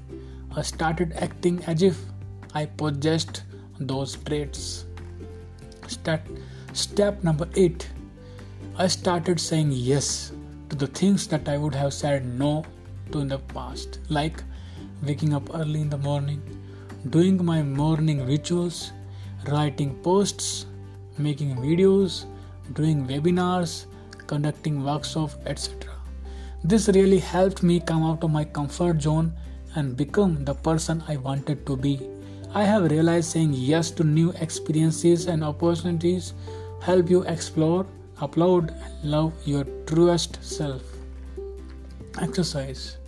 I 0.57 0.63
started 0.63 1.13
acting 1.15 1.63
as 1.65 1.83
if 1.83 1.99
I 2.55 2.67
possessed 2.67 3.43
those 3.79 4.17
traits. 4.17 4.87
Step, 5.89 6.27
step 6.73 7.23
number 7.23 7.49
8 7.55 7.89
I 8.77 8.87
started 8.87 9.39
saying 9.39 9.71
yes 9.73 10.33
to 10.69 10.77
the 10.77 10.87
things 10.87 11.27
that 11.29 11.49
I 11.49 11.59
would 11.59 11.75
have 11.75 11.93
said 11.93 12.27
no 12.27 12.65
to 13.13 13.21
in 13.21 13.29
the 13.29 13.39
past, 13.39 13.99
like 14.09 14.43
waking 15.03 15.35
up 15.35 15.55
early 15.55 15.81
in 15.81 15.91
the 15.91 15.99
morning, 15.99 16.43
doing 17.11 17.45
my 17.45 17.63
morning 17.63 18.27
rituals, 18.27 18.93
writing 19.49 19.95
posts, 20.03 20.67
making 21.19 21.57
videos, 21.57 22.25
doing 22.73 23.07
webinars, 23.07 23.87
conducting 24.27 24.83
workshops, 24.85 25.37
etc. 25.47 25.93
This 26.63 26.89
really 26.89 27.19
helped 27.19 27.63
me 27.63 27.81
come 27.81 28.03
out 28.03 28.25
of 28.25 28.31
my 28.31 28.45
comfort 28.45 29.03
zone 29.03 29.33
and 29.75 29.97
become 29.97 30.45
the 30.45 30.55
person 30.55 31.03
I 31.07 31.17
wanted 31.17 31.67
to 31.67 31.77
be. 31.77 32.01
I 32.55 32.65
have 32.65 32.91
realized 32.91 33.33
saying 33.33 33.53
yes 33.53 33.91
to 33.93 34.05
new 34.05 34.31
experiences 34.41 35.27
and 35.27 35.45
opportunities 35.45 36.33
help 36.81 37.11
you 37.11 37.23
explore, 37.25 37.85
upload, 38.21 38.71
and 38.71 39.11
love 39.11 39.33
your 39.45 39.65
truest 39.87 40.39
self. 40.43 40.94
Exercise. 42.21 42.99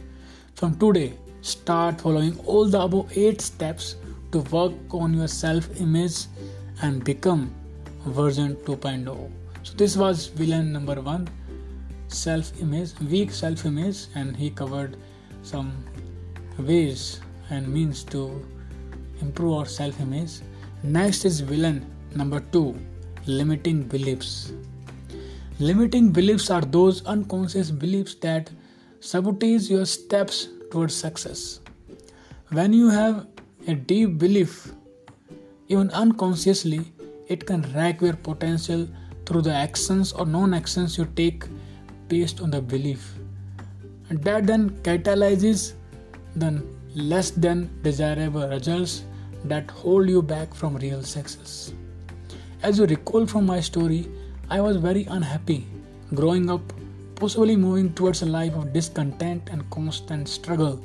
From 0.55 0.77
today, 0.79 1.15
start 1.41 2.01
following 2.01 2.39
all 2.45 2.67
the 2.67 2.81
above 2.81 3.17
8 3.17 3.41
steps 3.41 3.97
to 4.33 4.41
work 4.41 4.73
on 4.91 5.15
your 5.15 5.29
self 5.29 5.69
image 5.81 6.27
and 6.83 7.05
become 7.05 7.55
version 8.07 8.57
2.0. 8.65 9.31
So, 9.63 9.75
this 9.75 9.97
was 9.97 10.27
villain 10.27 10.73
number 10.73 11.01
one 11.01 11.29
self 12.09 12.53
image, 12.61 12.99
weak 13.01 13.31
self 13.31 13.65
image, 13.65 14.07
and 14.15 14.37
he 14.37 14.51
covered 14.51 14.97
some 15.43 15.73
ways 16.59 17.21
and 17.51 17.69
means 17.69 18.03
to 18.05 18.45
improve 19.21 19.53
our 19.59 19.67
self 19.67 20.01
image. 20.01 20.41
Next 20.83 21.25
is 21.25 21.41
villain 21.41 21.85
number 22.15 22.41
two 22.41 22.77
limiting 23.27 23.83
beliefs. 23.83 24.53
Limiting 25.59 26.11
beliefs 26.11 26.51
are 26.51 26.61
those 26.61 27.05
unconscious 27.07 27.71
beliefs 27.71 28.15
that 28.17 28.51
sabotage 29.07 29.71
your 29.71 29.87
steps 29.87 30.49
towards 30.71 30.95
success. 30.95 31.61
When 32.51 32.73
you 32.73 32.89
have 32.91 33.27
a 33.69 33.75
deep 33.75 34.19
belief, 34.19 34.73
even 35.69 35.91
unconsciously, 35.91 36.81
it 37.29 37.47
can 37.47 37.63
wreck 37.73 38.01
your 38.01 38.15
potential 38.15 38.89
through 39.25 39.43
the 39.43 39.55
actions 39.55 40.13
or 40.13 40.27
non 40.27 40.55
actions 40.55 40.99
you 40.99 41.07
take 41.15 41.45
based 42.09 42.41
on 42.41 42.51
the 42.51 42.61
belief. 42.61 43.15
And 44.09 44.23
that 44.25 44.47
then 44.47 44.71
catalyzes 44.89 45.75
the 46.35 46.65
less 46.97 47.31
than 47.31 47.71
desirable 47.83 48.49
results 48.49 49.05
that 49.45 49.71
hold 49.71 50.09
you 50.09 50.21
back 50.21 50.53
from 50.53 50.77
real 50.77 51.03
success. 51.03 51.73
As 52.63 52.81
you 52.81 52.87
recall 52.87 53.27
from 53.27 53.47
my 53.47 53.61
story, 53.61 54.09
I 54.51 54.61
was 54.61 54.79
very 54.79 55.05
unhappy 55.05 55.65
growing 56.15 56.51
up, 56.51 56.73
possibly 57.17 57.57
moving 57.57 57.95
towards 57.95 58.21
a 58.21 58.27
life 58.27 58.55
of 58.55 58.75
discontent 58.75 59.49
and 59.51 59.69
constant 59.71 60.29
struggle. 60.29 60.79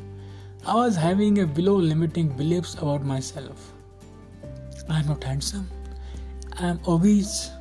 I 0.66 0.76
was 0.76 0.96
having 0.96 1.40
a 1.40 1.46
below 1.46 1.76
limiting 1.76 2.30
beliefs 2.30 2.76
about 2.76 3.04
myself. 3.04 3.74
I 4.90 5.00
am 5.00 5.08
not 5.08 5.24
handsome. 5.24 5.70
I 6.58 6.68
am 6.68 6.80
obese. 6.88 7.52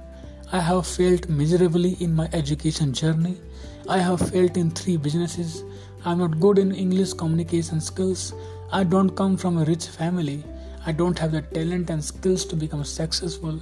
I 0.53 0.61
have 0.61 0.87
failed 0.87 1.29
miserably 1.29 1.97
in 1.99 2.15
my 2.15 2.29
education 2.33 2.93
journey. 2.93 3.41
I 3.89 3.99
have 3.99 4.31
failed 4.31 4.57
in 4.57 4.71
three 4.71 4.97
businesses. 4.97 5.65
I'm 6.05 6.19
not 6.19 6.39
good 6.39 6.59
in 6.59 6.73
English 6.73 7.15
communication 7.15 7.81
skills. 7.81 8.33
I 8.71 8.85
don't 8.85 9.11
come 9.11 9.37
from 9.37 9.59
a 9.59 9.65
rich 9.65 9.87
family. 9.87 10.45
I 10.87 10.93
don't 10.93 11.19
have 11.19 11.33
the 11.33 11.43
talent 11.43 11.91
and 11.91 12.05
skills 12.05 12.45
to 12.47 12.57
become 12.57 12.85
successful. 12.85 13.61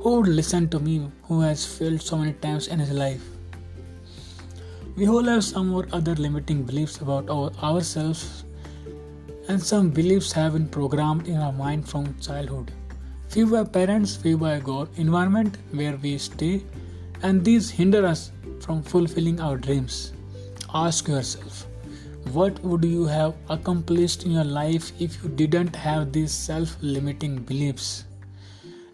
Who 0.00 0.16
would 0.16 0.28
listen 0.28 0.70
to 0.70 0.80
me 0.80 1.10
who 1.24 1.40
has 1.40 1.66
failed 1.66 2.00
so 2.00 2.16
many 2.16 2.32
times 2.32 2.68
in 2.68 2.78
his 2.78 2.90
life? 2.90 3.35
We 4.96 5.06
all 5.08 5.24
have 5.24 5.44
some 5.44 5.74
or 5.74 5.86
other 5.92 6.14
limiting 6.14 6.62
beliefs 6.62 7.02
about 7.02 7.28
our, 7.28 7.50
ourselves, 7.62 8.44
and 9.46 9.62
some 9.62 9.90
beliefs 9.90 10.32
have 10.32 10.54
been 10.54 10.68
programmed 10.68 11.28
in 11.28 11.36
our 11.36 11.52
mind 11.52 11.86
from 11.86 12.18
childhood. 12.18 12.72
Few 13.28 13.46
by 13.46 13.64
parents, 13.64 14.16
few 14.16 14.38
by 14.38 14.58
our 14.58 14.88
environment 14.96 15.58
where 15.72 15.96
we 15.96 16.16
stay, 16.16 16.64
and 17.22 17.44
these 17.44 17.68
hinder 17.68 18.06
us 18.06 18.32
from 18.60 18.82
fulfilling 18.82 19.38
our 19.38 19.58
dreams. 19.58 20.14
Ask 20.72 21.08
yourself, 21.08 21.66
what 22.32 22.58
would 22.64 22.82
you 22.82 23.04
have 23.04 23.34
accomplished 23.50 24.24
in 24.24 24.30
your 24.30 24.44
life 24.44 24.92
if 24.98 25.22
you 25.22 25.28
didn't 25.28 25.76
have 25.76 26.10
these 26.10 26.32
self 26.32 26.74
limiting 26.80 27.36
beliefs? 27.36 28.04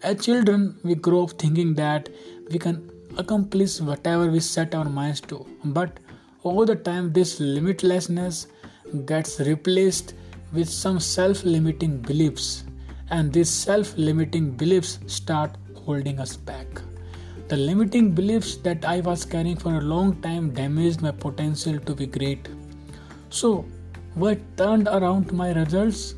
As 0.01 0.25
children, 0.25 0.77
we 0.83 0.95
grow 0.95 1.23
up 1.23 1.39
thinking 1.39 1.75
that 1.75 2.09
we 2.51 2.59
can 2.59 2.91
accomplish 3.17 3.79
whatever 3.79 4.27
we 4.29 4.39
set 4.39 4.75
our 4.75 4.85
minds 4.85 5.21
to, 5.21 5.45
but 5.65 5.99
over 6.43 6.65
the 6.65 6.75
time, 6.75 7.13
this 7.13 7.39
limitlessness 7.39 8.47
gets 9.05 9.39
replaced 9.39 10.13
with 10.51 10.69
some 10.69 10.99
self 10.99 11.43
limiting 11.43 11.97
beliefs, 11.97 12.65
and 13.09 13.31
these 13.31 13.49
self 13.49 13.97
limiting 13.97 14.51
beliefs 14.51 14.99
start 15.07 15.51
holding 15.85 16.19
us 16.19 16.35
back. 16.35 16.67
The 17.47 17.57
limiting 17.57 18.11
beliefs 18.11 18.57
that 18.57 18.85
I 18.85 18.99
was 18.99 19.23
carrying 19.25 19.57
for 19.57 19.75
a 19.75 19.81
long 19.81 20.21
time 20.21 20.51
damaged 20.53 21.01
my 21.01 21.11
potential 21.11 21.79
to 21.79 21.95
be 21.95 22.07
great. 22.07 22.49
So, 23.29 23.65
what 24.15 24.39
turned 24.57 24.87
around 24.87 25.31
my 25.31 25.51
results? 25.53 26.15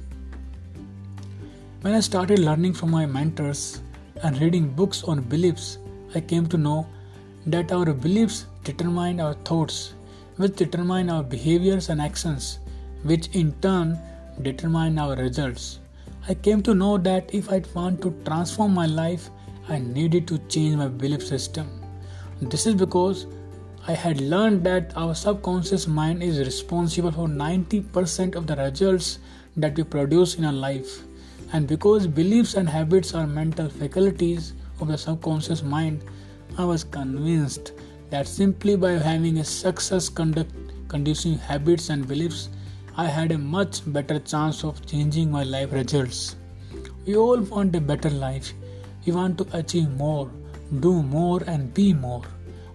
When 1.82 1.94
I 1.94 2.00
started 2.00 2.40
learning 2.40 2.74
from 2.74 2.92
my 2.92 3.06
mentors 3.06 3.82
and 4.24 4.42
reading 4.42 4.70
books 4.70 5.04
on 5.04 5.22
beliefs, 5.22 5.78
I 6.16 6.22
came 6.22 6.48
to 6.48 6.58
know 6.58 6.88
that 7.46 7.72
our 7.72 7.94
beliefs 7.94 8.46
determine 8.64 9.20
our 9.20 9.34
thoughts, 9.34 9.94
which 10.38 10.56
determine 10.56 11.10
our 11.10 11.24
behaviors 11.24 11.90
and 11.90 12.02
actions, 12.02 12.60
which 13.04 13.28
in 13.36 13.52
turn 13.62 14.00
determine 14.42 14.98
our 14.98 15.16
results. 15.16 15.80
I 16.28 16.34
came 16.34 16.64
to 16.64 16.74
know 16.74 16.98
that 16.98 17.30
if 17.34 17.52
I 17.52 17.62
want 17.74 18.02
to 18.02 18.16
transform 18.26 18.74
my 18.74 18.86
life, 18.86 19.30
I 19.68 19.80
needed 19.80 20.28
to 20.30 20.38
change 20.48 20.78
my 20.78 20.88
belief 20.88 21.26
system. 21.26 21.68
This 22.42 22.66
is 22.66 22.76
because 22.76 23.28
I 23.88 23.94
had 23.94 24.22
learned 24.22 24.64
that 24.64 24.94
our 24.96 25.14
subconscious 25.14 25.86
mind 25.86 26.24
is 26.24 26.40
responsible 26.40 27.12
for 27.12 27.28
90% 27.28 28.36
of 28.36 28.48
the 28.48 28.56
results 28.56 29.20
that 29.58 29.78
we 29.78 29.84
produce 29.84 30.36
in 30.36 30.46
our 30.46 30.54
life. 30.54 31.04
And 31.54 31.68
because 31.68 32.08
beliefs 32.08 32.56
and 32.56 32.68
habits 32.68 33.14
are 33.14 33.28
mental 33.28 33.70
faculties 33.70 34.54
of 34.80 34.88
the 34.88 34.98
subconscious 34.98 35.64
mind, 35.64 36.04
I 36.58 36.66
was 36.66 36.84
convinced 36.84 37.74
that 38.10 38.28
simply 38.28 38.76
by 38.76 38.92
having 38.92 39.40
a 39.40 39.44
success 39.44 40.10
conduct 40.10 40.52
conducing 40.88 41.38
habits 41.38 41.90
and 41.90 42.08
beliefs, 42.08 42.50
I 42.98 43.06
had 43.06 43.32
a 43.32 43.38
much 43.38 43.82
better 43.92 44.20
chance 44.20 44.64
of 44.64 44.86
changing 44.86 45.32
my 45.32 45.44
life 45.44 45.74
results. 45.74 46.36
We 47.06 47.16
all 47.18 47.42
want 47.42 47.76
a 47.76 47.82
better 47.82 48.10
life. 48.10 48.54
We 49.06 49.12
want 49.12 49.38
to 49.40 49.48
achieve 49.58 49.90
more, 49.92 50.32
do 50.80 51.04
more, 51.04 51.42
and 51.46 51.74
be 51.74 51.94
more. 51.94 52.24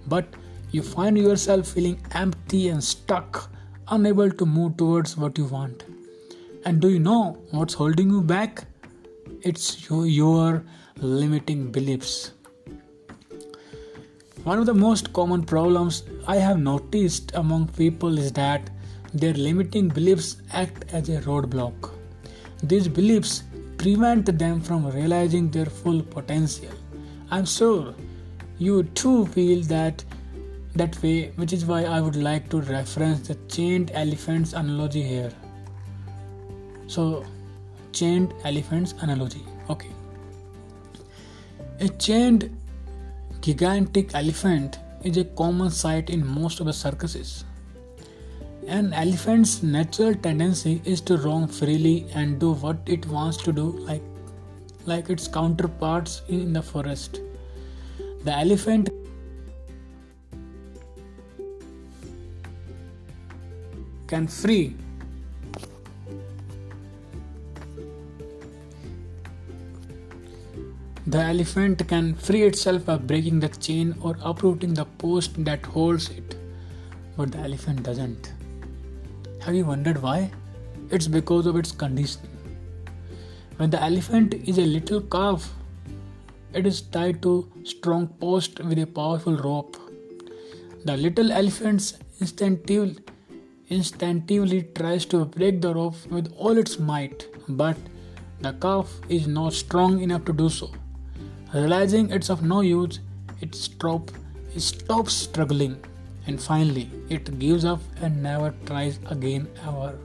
But 0.06 0.26
you 0.72 0.82
find 0.82 1.18
yourself 1.18 1.68
feeling 1.68 2.00
empty 2.12 2.68
and 2.68 2.82
stuck, 2.82 3.50
unable 3.88 4.30
to 4.30 4.46
move 4.46 4.76
towards 4.76 5.16
what 5.16 5.38
you 5.38 5.46
want. 5.46 5.84
And 6.64 6.80
do 6.80 6.90
you 6.90 6.98
know 6.98 7.38
what's 7.50 7.74
holding 7.74 8.10
you 8.10 8.20
back? 8.20 8.66
It's 9.42 9.88
your, 9.90 10.64
limiting 10.96 11.72
beliefs. 11.72 12.32
One 14.44 14.58
of 14.58 14.66
the 14.66 14.74
most 14.74 15.14
common 15.14 15.44
problems 15.44 16.02
I 16.26 16.36
have 16.36 16.58
noticed 16.58 17.32
among 17.34 17.68
people 17.68 18.18
is 18.18 18.32
that 18.32 18.68
their 19.14 19.32
limiting 19.32 19.88
beliefs 19.88 20.36
act 20.52 20.84
as 20.92 21.08
a 21.08 21.22
roadblock. 21.22 21.90
These 22.62 22.88
beliefs 22.88 23.44
prevent 23.78 24.38
them 24.38 24.60
from 24.60 24.90
realizing 24.90 25.50
their 25.50 25.66
full 25.66 26.02
potential. 26.02 26.74
I'm 27.30 27.46
sure 27.46 27.94
you 28.58 28.82
too 28.82 29.24
feel 29.28 29.62
that 29.64 30.04
that 30.74 31.02
way, 31.02 31.32
which 31.36 31.54
is 31.54 31.64
why 31.64 31.84
I 31.84 32.02
would 32.02 32.16
like 32.16 32.50
to 32.50 32.60
reference 32.60 33.28
the 33.28 33.36
chained 33.48 33.90
elephants 33.94 34.52
analogy 34.52 35.02
here. 35.02 35.32
So, 36.86 37.24
chained 37.92 38.34
elephants 38.44 38.94
analogy. 39.00 39.44
Okay. 39.68 39.90
A 41.80 41.88
chained 41.88 42.56
gigantic 43.40 44.14
elephant 44.14 44.78
is 45.02 45.16
a 45.16 45.24
common 45.24 45.70
sight 45.70 46.10
in 46.10 46.26
most 46.26 46.60
of 46.60 46.66
the 46.66 46.72
circuses. 46.72 47.44
An 48.66 48.92
elephant's 48.92 49.62
natural 49.62 50.14
tendency 50.14 50.82
is 50.84 51.00
to 51.02 51.16
roam 51.16 51.48
freely 51.48 52.06
and 52.14 52.38
do 52.38 52.52
what 52.52 52.78
it 52.86 53.06
wants 53.06 53.38
to 53.38 53.52
do, 53.52 53.70
like, 53.88 54.02
like 54.84 55.08
its 55.08 55.26
counterparts 55.26 56.22
in 56.28 56.52
the 56.52 56.62
forest. 56.62 57.20
The 58.24 58.32
elephant 58.32 58.90
can 64.06 64.28
free 64.28 64.76
The 71.12 71.18
elephant 71.18 71.88
can 71.88 72.14
free 72.14 72.42
itself 72.42 72.84
by 72.84 72.96
breaking 72.96 73.40
the 73.40 73.48
chain 73.48 73.96
or 74.00 74.16
uprooting 74.22 74.74
the 74.74 74.84
post 74.84 75.44
that 75.44 75.64
holds 75.66 76.08
it. 76.10 76.36
But 77.16 77.32
the 77.32 77.38
elephant 77.38 77.82
doesn't. 77.82 78.32
Have 79.40 79.56
you 79.56 79.64
wondered 79.64 80.00
why? 80.00 80.30
It's 80.88 81.08
because 81.08 81.46
of 81.46 81.56
its 81.56 81.72
conditioning. 81.72 82.30
When 83.56 83.70
the 83.70 83.82
elephant 83.82 84.34
is 84.34 84.58
a 84.58 84.64
little 84.64 85.00
calf, 85.00 85.52
it 86.54 86.64
is 86.64 86.80
tied 86.80 87.20
to 87.22 87.50
strong 87.64 88.06
post 88.06 88.60
with 88.60 88.78
a 88.78 88.86
powerful 88.86 89.36
rope. 89.36 89.76
The 90.84 90.96
little 90.96 91.32
elephant 91.32 91.98
instinctively, 92.20 92.98
instinctively 93.66 94.62
tries 94.76 95.06
to 95.06 95.24
break 95.24 95.60
the 95.60 95.74
rope 95.74 95.96
with 96.08 96.32
all 96.36 96.56
its 96.56 96.78
might, 96.78 97.26
but 97.48 97.76
the 98.40 98.52
calf 98.52 98.94
is 99.08 99.26
not 99.26 99.54
strong 99.54 100.00
enough 100.02 100.24
to 100.26 100.32
do 100.32 100.48
so. 100.48 100.70
Realizing 101.52 102.10
it's 102.10 102.30
of 102.30 102.42
no 102.42 102.60
use, 102.60 103.00
it, 103.40 103.54
stop, 103.56 104.10
it 104.54 104.60
stops 104.60 105.14
struggling 105.14 105.82
and 106.28 106.40
finally 106.40 106.88
it 107.08 107.38
gives 107.40 107.64
up 107.64 107.80
and 108.00 108.22
never 108.22 108.54
tries 108.66 109.00
again 109.06 109.48
ever. 109.66 109.98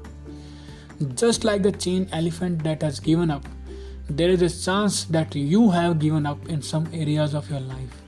Just 1.13 1.43
like 1.43 1.61
the 1.61 1.71
chain 1.71 2.09
elephant 2.11 2.63
that 2.63 2.81
has 2.81 2.99
given 2.99 3.29
up, 3.29 3.45
there 4.09 4.29
is 4.29 4.41
a 4.41 4.65
chance 4.65 5.03
that 5.05 5.35
you 5.35 5.69
have 5.69 5.99
given 5.99 6.25
up 6.25 6.49
in 6.49 6.63
some 6.63 6.87
areas 6.91 7.35
of 7.35 7.47
your 7.49 7.59
life, 7.59 8.01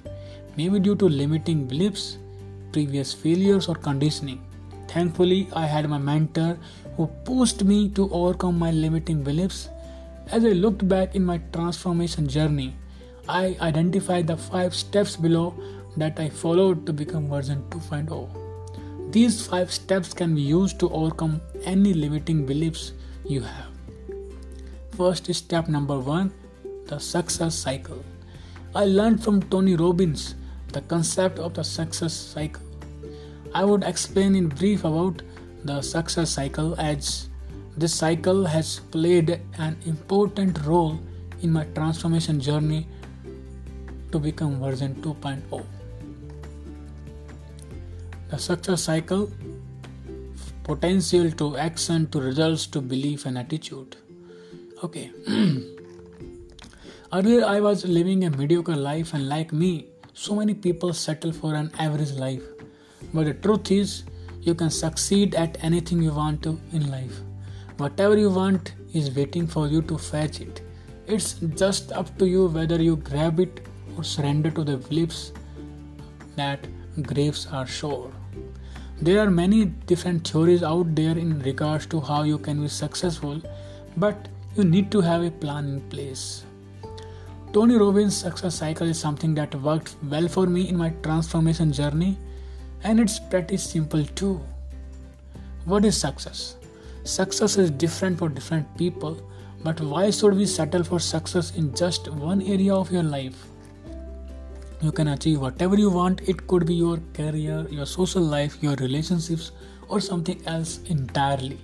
maybe 0.55 0.79
due 0.79 0.95
to 0.95 1.07
limiting 1.07 1.65
beliefs, 1.65 2.17
previous 2.71 3.13
failures, 3.13 3.67
or 3.67 3.75
conditioning. 3.75 4.41
Thankfully, 4.87 5.47
I 5.53 5.67
had 5.67 5.87
my 5.87 5.99
mentor 5.99 6.57
who 6.95 7.05
pushed 7.25 7.63
me 7.63 7.89
to 7.89 8.09
overcome 8.11 8.57
my 8.57 8.71
limiting 8.71 9.21
beliefs. 9.21 9.69
As 10.31 10.43
I 10.43 10.53
looked 10.53 10.87
back 10.87 11.13
in 11.13 11.23
my 11.23 11.39
transformation 11.53 12.27
journey, 12.27 12.75
I 13.29 13.57
identify 13.59 14.21
the 14.21 14.37
five 14.37 14.73
steps 14.73 15.17
below 15.17 15.53
that 15.97 16.19
I 16.19 16.29
followed 16.29 16.85
to 16.85 16.93
become 16.93 17.27
version 17.27 17.63
2.0. 17.69 19.11
These 19.11 19.45
five 19.45 19.71
steps 19.71 20.13
can 20.13 20.33
be 20.33 20.41
used 20.41 20.79
to 20.79 20.89
overcome 20.89 21.41
any 21.65 21.93
limiting 21.93 22.45
beliefs 22.45 22.93
you 23.25 23.41
have. 23.41 23.67
First 24.95 25.33
step 25.33 25.67
number 25.67 25.99
one 25.99 26.33
the 26.87 26.99
success 26.99 27.53
cycle. 27.53 28.01
I 28.73 28.85
learned 28.85 29.21
from 29.21 29.41
Tony 29.43 29.75
Robbins 29.75 30.35
the 30.71 30.81
concept 30.81 31.37
of 31.37 31.53
the 31.53 31.63
success 31.63 32.13
cycle. 32.13 32.63
I 33.53 33.65
would 33.65 33.83
explain 33.83 34.35
in 34.35 34.47
brief 34.47 34.85
about 34.85 35.21
the 35.65 35.81
success 35.81 36.29
cycle 36.29 36.79
as 36.79 37.27
this 37.75 37.93
cycle 37.93 38.45
has 38.45 38.79
played 38.91 39.41
an 39.57 39.77
important 39.85 40.65
role 40.65 40.99
in 41.41 41.51
my 41.51 41.65
transformation 41.75 42.39
journey 42.39 42.87
to 44.11 44.19
become 44.19 44.59
version 44.59 44.95
2.0. 44.95 45.65
The 48.29 48.37
success 48.37 48.83
cycle 48.83 49.31
potential 50.67 51.31
to 51.31 51.55
action 51.55 52.07
to 52.11 52.19
results 52.19 52.67
to 52.67 52.81
belief 52.81 53.25
and 53.25 53.37
attitude. 53.37 53.95
Okay. 54.83 55.11
Earlier, 57.13 57.45
I 57.45 57.61
was 57.61 57.85
living 57.85 58.25
a 58.25 58.29
mediocre 58.29 58.75
life, 58.75 59.13
and 59.13 59.29
like 59.29 59.53
me, 59.53 59.87
so 60.13 60.35
many 60.35 60.53
people 60.53 60.93
settle 60.93 61.31
for 61.31 61.55
an 61.55 61.71
average 61.79 62.11
life. 62.11 62.43
But 63.13 63.27
the 63.27 63.33
truth 63.33 63.71
is, 63.71 64.03
you 64.41 64.53
can 64.53 64.69
succeed 64.69 65.35
at 65.35 65.57
anything 65.63 66.01
you 66.01 66.11
want 66.11 66.43
to 66.43 66.59
in 66.73 66.91
life. 66.91 67.21
Whatever 67.77 68.17
you 68.17 68.29
want 68.29 68.73
is 68.93 69.15
waiting 69.15 69.47
for 69.47 69.67
you 69.67 69.81
to 69.83 69.97
fetch 69.97 70.41
it. 70.41 70.61
It's 71.07 71.33
just 71.63 71.93
up 71.93 72.17
to 72.17 72.25
you 72.27 72.47
whether 72.47 72.81
you 72.81 72.97
grab 72.97 73.39
it 73.39 73.66
or 73.97 74.03
surrender 74.03 74.51
to 74.51 74.63
the 74.63 74.77
beliefs 74.77 75.33
that 76.35 76.67
graves 77.01 77.47
are 77.51 77.65
sure. 77.65 78.11
There 79.01 79.19
are 79.19 79.29
many 79.29 79.65
different 79.65 80.27
theories 80.27 80.63
out 80.63 80.95
there 80.95 81.17
in 81.17 81.39
regards 81.39 81.85
to 81.87 81.99
how 81.99 82.23
you 82.23 82.37
can 82.37 82.61
be 82.61 82.67
successful, 82.67 83.41
but 83.95 84.27
you 84.55 84.63
need 84.63 84.91
to 84.91 85.01
have 85.01 85.23
a 85.23 85.31
plan 85.31 85.65
in 85.65 85.81
place. 85.89 86.43
Tony 87.53 87.75
Robbins' 87.75 88.17
success 88.17 88.55
cycle 88.55 88.87
is 88.87 88.99
something 88.99 89.33
that 89.35 89.53
worked 89.61 89.95
well 90.09 90.27
for 90.27 90.47
me 90.47 90.67
in 90.67 90.77
my 90.77 90.89
transformation 91.01 91.71
journey, 91.71 92.17
and 92.83 92.99
it's 92.99 93.19
pretty 93.19 93.57
simple 93.57 94.03
too. 94.05 94.41
What 95.65 95.85
is 95.85 95.97
success? 95.97 96.55
Success 97.03 97.57
is 97.57 97.71
different 97.71 98.19
for 98.19 98.29
different 98.29 98.77
people, 98.77 99.21
but 99.63 99.79
why 99.79 100.09
should 100.11 100.35
we 100.35 100.45
settle 100.45 100.83
for 100.83 100.99
success 100.99 101.55
in 101.55 101.73
just 101.73 102.11
one 102.11 102.41
area 102.41 102.73
of 102.73 102.91
your 102.91 103.03
life? 103.03 103.45
You 104.81 104.91
can 104.91 105.07
achieve 105.07 105.41
whatever 105.41 105.75
you 105.75 105.89
want. 105.89 106.21
It 106.27 106.45
could 106.47 106.65
be 106.65 106.75
your 106.75 106.99
career 107.13 107.65
your 107.69 107.85
social 107.85 108.21
life 108.21 108.57
your 108.61 108.75
relationships 108.75 109.51
or 109.87 109.99
something 109.99 110.41
else 110.45 110.79
entirely. 110.85 111.59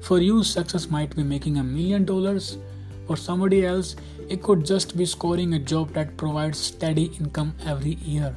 For 0.00 0.20
you 0.20 0.44
success 0.44 0.88
might 0.88 1.16
be 1.16 1.22
making 1.22 1.58
a 1.58 1.64
million 1.64 2.04
dollars. 2.04 2.58
For 3.06 3.16
somebody 3.16 3.66
else 3.66 3.96
it 4.28 4.42
could 4.42 4.64
just 4.64 4.96
be 4.96 5.04
scoring 5.04 5.54
a 5.54 5.58
job 5.58 5.92
that 5.94 6.16
provides 6.16 6.58
steady 6.58 7.06
income 7.18 7.54
every 7.66 7.94
year. 7.94 8.36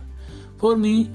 For 0.57 0.75
me 0.75 1.11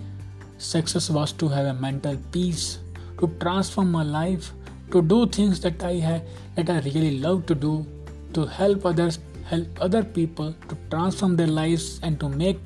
success 0.59 1.11
was 1.11 1.33
to 1.33 1.49
have 1.49 1.67
a 1.67 1.75
mental 1.75 2.17
peace 2.31 2.79
to 3.19 3.29
transform 3.41 3.91
my 3.91 4.03
life 4.03 4.53
to 4.93 5.03
do 5.03 5.27
things 5.27 5.61
that 5.61 5.83
i 5.83 5.95
have 5.95 6.23
that 6.55 6.71
i 6.71 6.79
really 6.87 7.19
love 7.19 7.45
to 7.47 7.55
do 7.55 7.85
to 8.33 8.45
help 8.47 8.87
others 8.87 9.19
help 9.45 9.83
other 9.87 10.03
people 10.19 10.55
to 10.69 10.77
transform 10.91 11.35
their 11.37 11.53
lives 11.59 11.99
and 12.03 12.21
to 12.21 12.29
make 12.29 12.61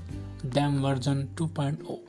them 0.51 0.83
version 0.83 1.31
2.0. 1.37 2.01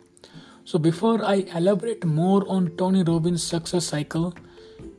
So, 0.66 0.78
before 0.78 1.24
I 1.24 1.46
elaborate 1.56 2.04
more 2.06 2.44
on 2.48 2.76
Tony 2.78 3.04
Robbins' 3.04 3.44
success 3.44 3.86
cycle, 3.86 4.34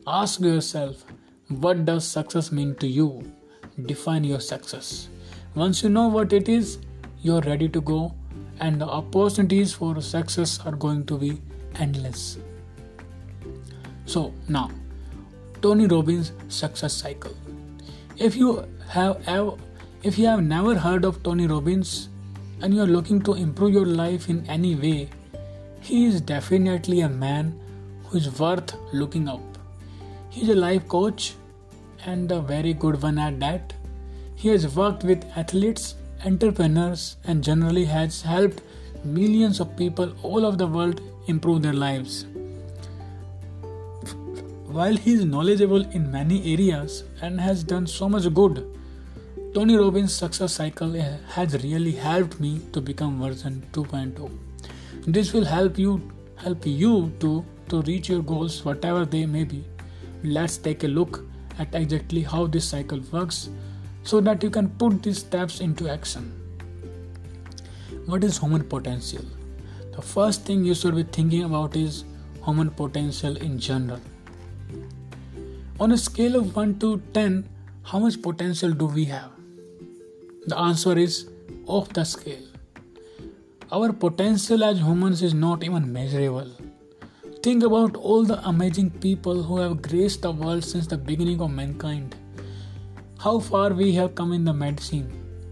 ask 0.06 0.40
yourself 0.40 1.04
what 1.48 1.84
does 1.84 2.06
success 2.06 2.52
mean 2.52 2.74
to 2.76 2.86
you? 2.86 3.32
Define 3.86 4.24
your 4.24 4.40
success. 4.40 5.08
Once 5.54 5.82
you 5.82 5.88
know 5.88 6.08
what 6.08 6.32
it 6.32 6.48
is, 6.48 6.78
you're 7.22 7.40
ready 7.40 7.68
to 7.70 7.80
go, 7.80 8.14
and 8.60 8.80
the 8.80 8.86
opportunities 8.86 9.72
for 9.72 10.00
success 10.00 10.60
are 10.64 10.72
going 10.72 11.06
to 11.06 11.16
be 11.16 11.40
endless. 11.76 12.38
So, 14.04 14.32
now, 14.48 14.70
Tony 15.62 15.86
Robbins' 15.86 16.32
success 16.48 16.92
cycle. 16.92 17.34
If 18.16 18.36
you 18.36 18.66
have 18.88 19.22
ever, 19.26 19.52
if 20.02 20.18
you 20.18 20.26
have 20.26 20.42
never 20.42 20.74
heard 20.78 21.04
of 21.04 21.22
Tony 21.22 21.46
Robbins, 21.46 22.08
and 22.60 22.74
you 22.74 22.82
are 22.82 22.86
looking 22.86 23.20
to 23.22 23.34
improve 23.34 23.72
your 23.72 23.86
life 23.86 24.28
in 24.28 24.44
any 24.48 24.74
way, 24.74 25.08
he 25.80 26.06
is 26.06 26.20
definitely 26.20 27.00
a 27.00 27.08
man 27.08 27.58
who 28.04 28.18
is 28.18 28.38
worth 28.38 28.74
looking 28.92 29.28
up. 29.28 29.40
He 30.30 30.42
is 30.42 30.48
a 30.48 30.54
life 30.54 30.88
coach 30.88 31.34
and 32.04 32.30
a 32.32 32.40
very 32.40 32.72
good 32.74 33.02
one 33.02 33.18
at 33.18 33.38
that. 33.40 33.72
He 34.34 34.48
has 34.48 34.74
worked 34.76 35.04
with 35.04 35.24
athletes, 35.36 35.94
entrepreneurs, 36.24 37.16
and 37.24 37.42
generally 37.42 37.84
has 37.84 38.22
helped 38.22 38.62
millions 39.04 39.60
of 39.60 39.76
people 39.76 40.12
all 40.22 40.44
over 40.44 40.56
the 40.56 40.66
world 40.66 41.00
improve 41.26 41.62
their 41.62 41.72
lives. 41.72 42.26
While 44.66 44.96
he 44.96 45.14
is 45.14 45.24
knowledgeable 45.24 45.82
in 45.92 46.10
many 46.10 46.52
areas 46.52 47.04
and 47.22 47.40
has 47.40 47.64
done 47.64 47.86
so 47.86 48.08
much 48.08 48.32
good, 48.34 48.66
Tony 49.54 49.76
Robbins' 49.76 50.14
success 50.14 50.52
cycle 50.52 50.92
has 51.34 51.62
really 51.62 51.92
helped 51.92 52.38
me 52.38 52.60
to 52.72 52.82
become 52.82 53.18
version 53.18 53.64
2.0. 53.72 54.30
This 55.06 55.32
will 55.32 55.46
help 55.46 55.78
you 55.78 56.02
help 56.36 56.66
you 56.66 57.10
to 57.20 57.44
to 57.70 57.80
reach 57.82 58.10
your 58.10 58.22
goals 58.22 58.58
whatever 58.64 59.06
they 59.06 59.24
may 59.24 59.44
be. 59.44 59.64
Let's 60.22 60.58
take 60.58 60.84
a 60.84 60.88
look 60.88 61.24
at 61.58 61.74
exactly 61.74 62.22
how 62.22 62.46
this 62.46 62.68
cycle 62.68 63.00
works 63.10 63.48
so 64.02 64.20
that 64.20 64.42
you 64.42 64.50
can 64.50 64.68
put 64.82 65.02
these 65.02 65.18
steps 65.20 65.60
into 65.60 65.88
action. 65.88 66.28
What 68.04 68.24
is 68.24 68.38
human 68.38 68.64
potential? 68.64 69.24
The 69.96 70.02
first 70.02 70.44
thing 70.44 70.64
you 70.64 70.74
should 70.74 70.94
be 70.94 71.04
thinking 71.04 71.44
about 71.44 71.74
is 71.74 72.04
human 72.44 72.70
potential 72.70 73.36
in 73.36 73.58
general. 73.58 74.00
On 75.80 75.92
a 75.92 75.98
scale 75.98 76.36
of 76.36 76.54
1 76.54 76.78
to 76.80 77.00
10, 77.14 77.48
how 77.82 77.98
much 77.98 78.20
potential 78.20 78.72
do 78.72 78.86
we 78.86 79.06
have? 79.06 79.37
The 80.48 80.58
answer 80.58 80.96
is 80.96 81.28
off 81.66 81.88
the 81.92 82.04
scale. 82.04 82.44
Our 83.70 83.92
potential 83.92 84.64
as 84.64 84.78
humans 84.78 85.22
is 85.22 85.34
not 85.34 85.62
even 85.62 85.92
measurable. 85.92 86.50
Think 87.42 87.64
about 87.64 87.96
all 87.96 88.24
the 88.24 88.38
amazing 88.48 88.88
people 88.88 89.42
who 89.42 89.58
have 89.58 89.82
graced 89.82 90.22
the 90.22 90.30
world 90.30 90.64
since 90.64 90.86
the 90.86 90.96
beginning 90.96 91.42
of 91.42 91.50
mankind. 91.50 92.16
How 93.18 93.40
far 93.40 93.74
we 93.74 93.92
have 93.96 94.14
come 94.14 94.32
in 94.32 94.46
the 94.46 94.54
medicine. 94.54 95.10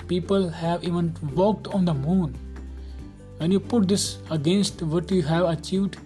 People 0.09 0.49
have 0.49 0.83
even 0.83 1.15
walked 1.35 1.69
on 1.75 1.85
the 1.85 1.93
moon. 1.93 2.35
When 3.37 3.53
you 3.53 3.61
put 3.61 3.89
this 3.89 4.17
against 4.31 4.81
what 4.81 5.11
you 5.11 5.21
have 5.25 5.51
achieved, 5.51 5.99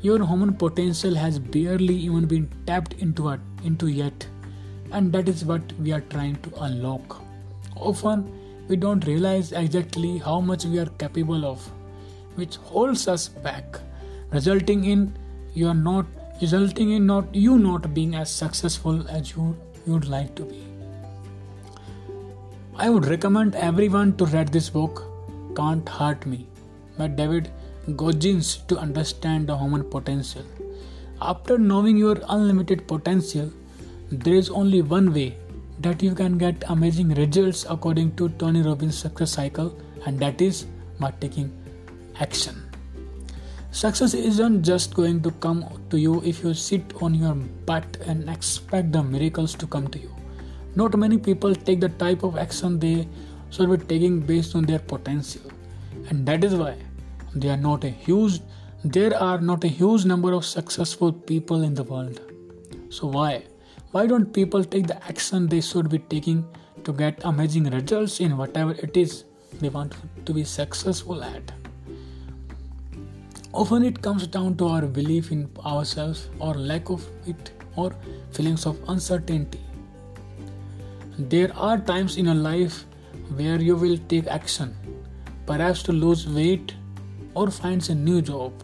your 0.00 0.24
human 0.24 0.54
potential 0.54 1.14
has 1.16 1.38
barely 1.38 1.96
even 1.96 2.24
been 2.24 2.48
tapped 2.66 2.94
into, 2.94 3.38
into 3.62 3.88
yet. 3.88 4.26
And 4.90 5.12
that 5.12 5.28
is 5.28 5.44
what 5.44 5.70
we 5.74 5.92
are 5.92 6.00
trying 6.16 6.36
to 6.36 6.54
unlock. 6.62 7.22
Often, 7.90 8.26
we 8.68 8.76
don't 8.76 9.06
realize 9.06 9.52
exactly 9.52 10.18
how 10.18 10.40
much 10.40 10.64
we 10.64 10.78
are 10.78 10.90
capable 10.98 11.44
of, 11.44 11.70
which 12.36 12.56
holds 12.56 13.08
us 13.08 13.28
back, 13.28 13.80
resulting 14.30 14.84
in 14.84 15.16
you 15.54 15.66
are 15.68 15.80
not 15.86 16.06
resulting 16.40 16.92
in 16.92 17.06
not 17.06 17.34
you 17.34 17.58
not 17.58 17.92
being 17.94 18.14
as 18.14 18.30
successful 18.30 19.02
as 19.08 19.32
you 19.32 19.56
would 19.86 20.08
like 20.08 20.34
to 20.36 20.44
be. 20.44 20.62
I 22.76 22.88
would 22.88 23.06
recommend 23.06 23.56
everyone 23.56 24.16
to 24.16 24.26
read 24.26 24.48
this 24.48 24.70
book, 24.70 25.02
Can't 25.56 25.88
Hurt 25.88 26.24
Me, 26.24 26.46
by 26.96 27.08
David 27.08 27.50
Goggins 27.96 28.56
to 28.68 28.78
understand 28.78 29.48
the 29.48 29.58
human 29.58 29.84
potential. 29.90 30.44
After 31.20 31.58
knowing 31.58 31.96
your 31.96 32.18
unlimited 32.28 32.86
potential, 32.86 33.52
there 34.10 34.34
is 34.34 34.50
only 34.50 34.82
one 34.82 35.12
way 35.12 35.36
that 35.82 36.02
you 36.02 36.14
can 36.14 36.38
get 36.38 36.64
amazing 36.68 37.10
results 37.14 37.66
according 37.68 38.16
to 38.16 38.28
Tony 38.30 38.62
Robbins' 38.62 38.98
success 38.98 39.32
cycle, 39.32 39.76
and 40.06 40.18
that 40.20 40.40
is 40.40 40.66
by 41.00 41.10
taking 41.20 41.52
action. 42.20 42.62
Success 43.70 44.14
isn't 44.14 44.62
just 44.62 44.94
going 44.94 45.22
to 45.22 45.30
come 45.30 45.64
to 45.90 45.98
you 45.98 46.22
if 46.22 46.42
you 46.44 46.54
sit 46.54 46.82
on 47.02 47.14
your 47.14 47.34
butt 47.34 47.96
and 48.06 48.28
expect 48.28 48.92
the 48.92 49.02
miracles 49.02 49.54
to 49.54 49.66
come 49.66 49.88
to 49.88 49.98
you. 49.98 50.14
Not 50.74 50.96
many 50.96 51.18
people 51.18 51.54
take 51.54 51.80
the 51.80 51.88
type 51.88 52.22
of 52.22 52.36
action 52.36 52.78
they 52.78 53.08
should 53.50 53.70
be 53.70 53.78
taking 53.86 54.20
based 54.20 54.54
on 54.54 54.64
their 54.64 54.78
potential, 54.78 55.50
and 56.08 56.26
that 56.26 56.44
is 56.44 56.54
why 56.54 56.76
they 57.34 57.48
are 57.48 57.56
not 57.56 57.84
a 57.84 57.88
huge. 57.88 58.40
There 58.84 59.16
are 59.16 59.40
not 59.40 59.64
a 59.64 59.68
huge 59.68 60.04
number 60.04 60.32
of 60.32 60.44
successful 60.44 61.12
people 61.12 61.62
in 61.62 61.74
the 61.74 61.84
world. 61.84 62.20
So 62.90 63.06
why? 63.06 63.44
Why 63.92 64.06
don't 64.06 64.32
people 64.32 64.64
take 64.64 64.86
the 64.86 64.96
action 65.06 65.48
they 65.48 65.60
should 65.60 65.90
be 65.90 65.98
taking 65.98 66.46
to 66.84 66.94
get 66.94 67.20
amazing 67.24 67.64
results 67.64 68.20
in 68.20 68.38
whatever 68.38 68.72
it 68.72 68.96
is 68.96 69.24
they 69.60 69.68
want 69.68 69.94
to 70.24 70.32
be 70.32 70.44
successful 70.44 71.22
at? 71.22 71.52
Often 73.52 73.84
it 73.84 74.00
comes 74.00 74.26
down 74.26 74.56
to 74.56 74.68
our 74.68 74.86
belief 74.86 75.30
in 75.30 75.50
ourselves 75.66 76.30
or 76.38 76.54
lack 76.54 76.88
of 76.88 77.06
it 77.26 77.52
or 77.76 77.94
feelings 78.30 78.64
of 78.64 78.78
uncertainty. 78.88 79.60
There 81.18 81.54
are 81.54 81.76
times 81.76 82.16
in 82.16 82.24
your 82.24 82.34
life 82.34 82.86
where 83.36 83.60
you 83.60 83.76
will 83.76 83.98
take 84.08 84.26
action, 84.26 84.74
perhaps 85.44 85.82
to 85.82 85.92
lose 85.92 86.26
weight 86.26 86.74
or 87.34 87.50
find 87.50 87.86
a 87.90 87.94
new 87.94 88.22
job. 88.22 88.54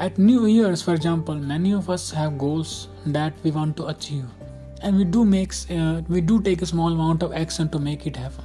At 0.00 0.16
New 0.16 0.46
Year's, 0.46 0.80
for 0.80 0.94
example, 0.94 1.34
many 1.34 1.72
of 1.72 1.90
us 1.90 2.12
have 2.12 2.38
goals 2.38 2.86
that 3.04 3.32
we 3.42 3.50
want 3.50 3.76
to 3.78 3.88
achieve, 3.88 4.26
and 4.80 4.96
we 4.96 5.02
do 5.02 5.24
make 5.24 5.52
uh, 5.76 6.02
we 6.08 6.20
do 6.20 6.40
take 6.40 6.62
a 6.62 6.66
small 6.66 6.92
amount 6.92 7.24
of 7.24 7.32
action 7.32 7.68
to 7.70 7.80
make 7.80 8.06
it 8.06 8.14
happen. 8.14 8.44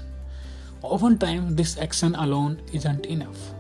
Oftentimes, 0.82 1.54
this 1.54 1.78
action 1.78 2.16
alone 2.16 2.60
isn't 2.74 3.06
enough. 3.06 3.54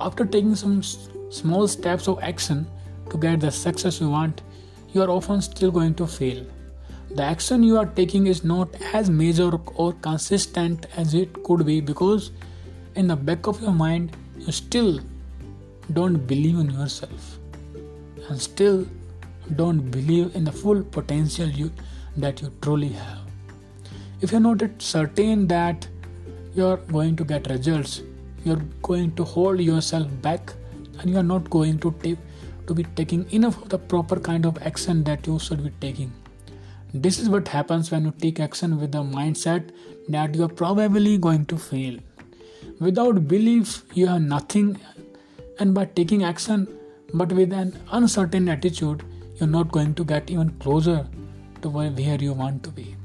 After 0.00 0.26
taking 0.26 0.56
some 0.56 0.82
small 0.82 1.68
steps 1.68 2.08
of 2.08 2.18
action 2.20 2.66
to 3.10 3.16
get 3.16 3.38
the 3.46 3.52
success 3.52 4.00
you 4.00 4.10
want, 4.10 4.42
you 4.92 5.00
are 5.00 5.08
often 5.08 5.40
still 5.40 5.70
going 5.70 5.94
to 6.02 6.08
fail. 6.08 6.44
The 7.14 7.22
action 7.22 7.62
you 7.62 7.78
are 7.78 7.86
taking 8.02 8.26
is 8.26 8.42
not 8.42 8.74
as 8.92 9.08
major 9.08 9.52
or 9.76 9.92
consistent 10.10 10.86
as 10.96 11.14
it 11.14 11.44
could 11.44 11.64
be 11.64 11.80
because, 11.80 12.32
in 12.96 13.06
the 13.06 13.14
back 13.14 13.46
of 13.46 13.62
your 13.62 13.80
mind, 13.86 14.16
you 14.36 14.50
still 14.50 14.98
don't 15.92 16.26
believe 16.26 16.58
in 16.58 16.70
yourself 16.70 17.38
and 18.28 18.40
still 18.40 18.86
don't 19.56 19.90
believe 19.90 20.34
in 20.34 20.44
the 20.44 20.52
full 20.52 20.82
potential 20.82 21.48
you, 21.48 21.70
that 22.16 22.40
you 22.40 22.52
truly 22.62 22.88
have. 22.88 23.18
If 24.20 24.32
you're 24.32 24.40
not 24.40 24.62
certain 24.78 25.46
that 25.48 25.86
you're 26.54 26.78
going 26.78 27.16
to 27.16 27.24
get 27.24 27.50
results, 27.50 28.02
you're 28.44 28.62
going 28.82 29.14
to 29.16 29.24
hold 29.24 29.60
yourself 29.60 30.08
back 30.22 30.52
and 30.98 31.10
you're 31.10 31.22
not 31.22 31.50
going 31.50 31.78
to 31.80 31.94
take 32.02 32.18
to 32.66 32.74
be 32.74 32.84
taking 32.96 33.30
enough 33.32 33.60
of 33.60 33.68
the 33.68 33.78
proper 33.78 34.18
kind 34.18 34.46
of 34.46 34.56
action 34.62 35.04
that 35.04 35.26
you 35.26 35.38
should 35.38 35.62
be 35.62 35.70
taking. 35.80 36.12
This 36.94 37.18
is 37.18 37.28
what 37.28 37.48
happens 37.48 37.90
when 37.90 38.04
you 38.04 38.14
take 38.18 38.40
action 38.40 38.80
with 38.80 38.92
the 38.92 39.02
mindset 39.02 39.70
that 40.08 40.34
you 40.34 40.44
are 40.44 40.48
probably 40.48 41.18
going 41.18 41.44
to 41.46 41.58
fail. 41.58 41.98
Without 42.80 43.28
belief, 43.28 43.82
you 43.94 44.06
have 44.06 44.22
nothing, 44.22 44.78
and 45.58 45.74
by 45.74 45.84
taking 45.84 46.24
action 46.24 46.66
but 47.12 47.32
with 47.32 47.52
an 47.52 47.78
uncertain 47.92 48.48
attitude, 48.48 49.04
you're 49.36 49.48
not 49.48 49.70
going 49.70 49.94
to 49.94 50.04
get 50.04 50.30
even 50.30 50.50
closer 50.58 51.06
to 51.62 51.68
where 51.68 51.90
you 51.90 52.32
want 52.32 52.62
to 52.64 52.70
be. 52.70 52.96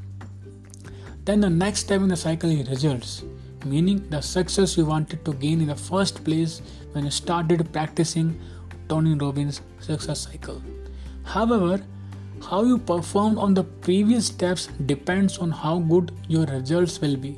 Then 1.26 1.42
the 1.42 1.50
next 1.50 1.82
step 1.82 2.02
in 2.02 2.08
the 2.08 2.18
cycle 2.18 2.50
is 2.50 2.70
results, 2.70 3.24
meaning 3.66 4.10
the 4.10 4.22
success 4.22 4.78
you 4.78 4.86
wanted 4.86 5.24
to 5.26 5.34
gain 5.34 5.62
in 5.62 5.68
the 5.68 5.76
first 5.76 6.24
place 6.24 6.62
when 6.94 7.06
you 7.06 7.12
started 7.12 7.72
practicing 7.72 8.40
Tony 8.88 9.14
Robbins' 9.14 9.62
success 9.80 10.22
cycle. 10.22 10.62
However, 11.24 11.84
how 12.42 12.64
you 12.64 12.80
perform 12.80 13.38
on 13.38 13.54
the 13.54 13.64
previous 13.64 14.28
steps 14.28 14.68
depends 14.86 15.38
on 15.38 15.52
how 15.52 15.80
good 15.80 16.12
your 16.28 16.46
results 16.46 17.00
will 17.00 17.18
be. 17.18 17.38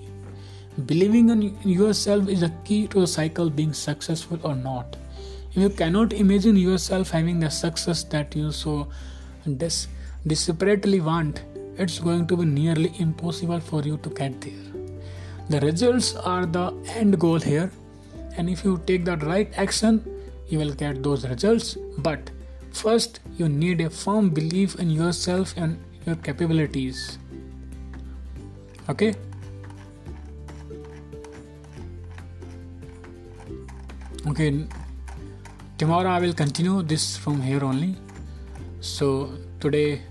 Believing 0.86 1.30
in 1.30 1.54
yourself 1.68 2.30
is 2.30 2.44
a 2.44 2.50
key 2.64 2.88
to 2.88 3.02
a 3.02 3.08
cycle 3.08 3.50
being 3.50 3.74
successful 3.74 4.40
or 4.44 4.56
not. 4.56 4.96
If 5.52 5.58
you 5.58 5.70
cannot 5.70 6.14
imagine 6.14 6.56
yourself 6.56 7.10
having 7.10 7.40
the 7.40 7.50
success 7.50 8.04
that 8.06 8.34
you 8.34 8.52
so 8.54 8.88
des- 9.58 9.88
desperately 10.26 11.02
want, 11.02 11.42
it's 11.78 12.00
going 12.00 12.26
to 12.28 12.38
be 12.38 12.46
nearly 12.46 12.94
impossible 13.00 13.60
for 13.60 13.82
you 13.82 13.98
to 13.98 14.10
get 14.10 14.40
there. 14.40 14.54
The 15.50 15.60
results 15.60 16.16
are 16.16 16.46
the 16.46 16.74
end 16.88 17.20
goal 17.20 17.40
here, 17.40 17.70
and 18.38 18.50
if 18.50 18.64
you 18.64 18.82
take 18.88 19.04
the 19.04 19.18
right 19.18 19.52
action, 19.58 20.06
you 20.48 20.58
will 20.58 20.74
get 20.74 21.04
those 21.04 21.28
results. 21.28 21.78
But 21.98 22.32
first, 22.72 23.20
you 23.38 23.50
need 23.50 23.82
a 23.82 23.90
firm 23.90 24.30
belief 24.30 24.76
in 24.76 24.90
yourself 24.90 25.54
and 25.58 25.78
your 26.06 26.16
capabilities. 26.16 27.18
Okay? 28.88 29.16
Okay, 34.28 34.68
tomorrow 35.80 36.08
I 36.08 36.20
will 36.20 36.34
continue 36.34 36.84
this 36.84 37.18
from 37.18 37.42
here 37.42 37.66
only. 37.66 37.96
So, 38.80 39.32
today 39.60 40.04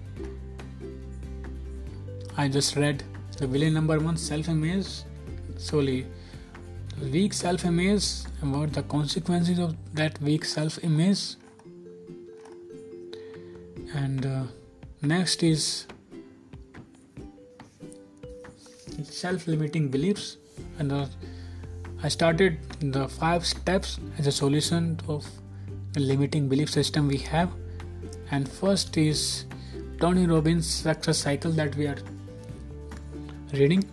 I 2.36 2.48
just 2.48 2.74
read 2.74 3.04
the 3.38 3.46
villain 3.46 3.72
number 3.72 4.00
one 4.00 4.16
self 4.16 4.48
image 4.48 4.88
solely. 5.58 6.06
Weak 7.00 7.32
self 7.32 7.64
image 7.64 8.24
what 8.40 8.72
the 8.72 8.82
consequences 8.82 9.60
of 9.60 9.76
that 9.94 10.20
weak 10.20 10.44
self 10.44 10.82
image 10.82 11.36
and 13.94 14.26
uh, 14.26 14.42
next 15.02 15.44
is 15.44 15.86
self 19.04 19.46
limiting 19.46 19.88
beliefs. 19.88 20.36
And 20.80 20.90
uh, 20.90 21.06
i 22.02 22.08
started 22.08 22.58
the 22.80 23.08
five 23.08 23.46
steps 23.46 23.98
as 24.18 24.26
a 24.26 24.32
solution 24.32 24.98
of 25.08 25.26
the 25.92 26.00
limiting 26.00 26.48
belief 26.48 26.70
system 26.70 27.08
we 27.08 27.18
have 27.18 27.50
and 28.30 28.48
first 28.48 28.96
is 28.96 29.44
tony 30.00 30.26
robbins 30.26 30.66
success 30.66 31.18
cycle 31.18 31.50
that 31.62 31.74
we 31.76 31.86
are 31.86 31.98
reading 33.52 33.84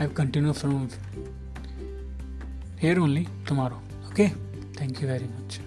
i've 0.00 0.14
continued 0.14 0.56
from 0.56 0.88
here 2.84 3.00
only 3.00 3.26
tomorrow. 3.46 3.80
Okay, 4.10 4.32
thank 4.76 5.00
you 5.00 5.06
very 5.06 5.28
much. 5.36 5.63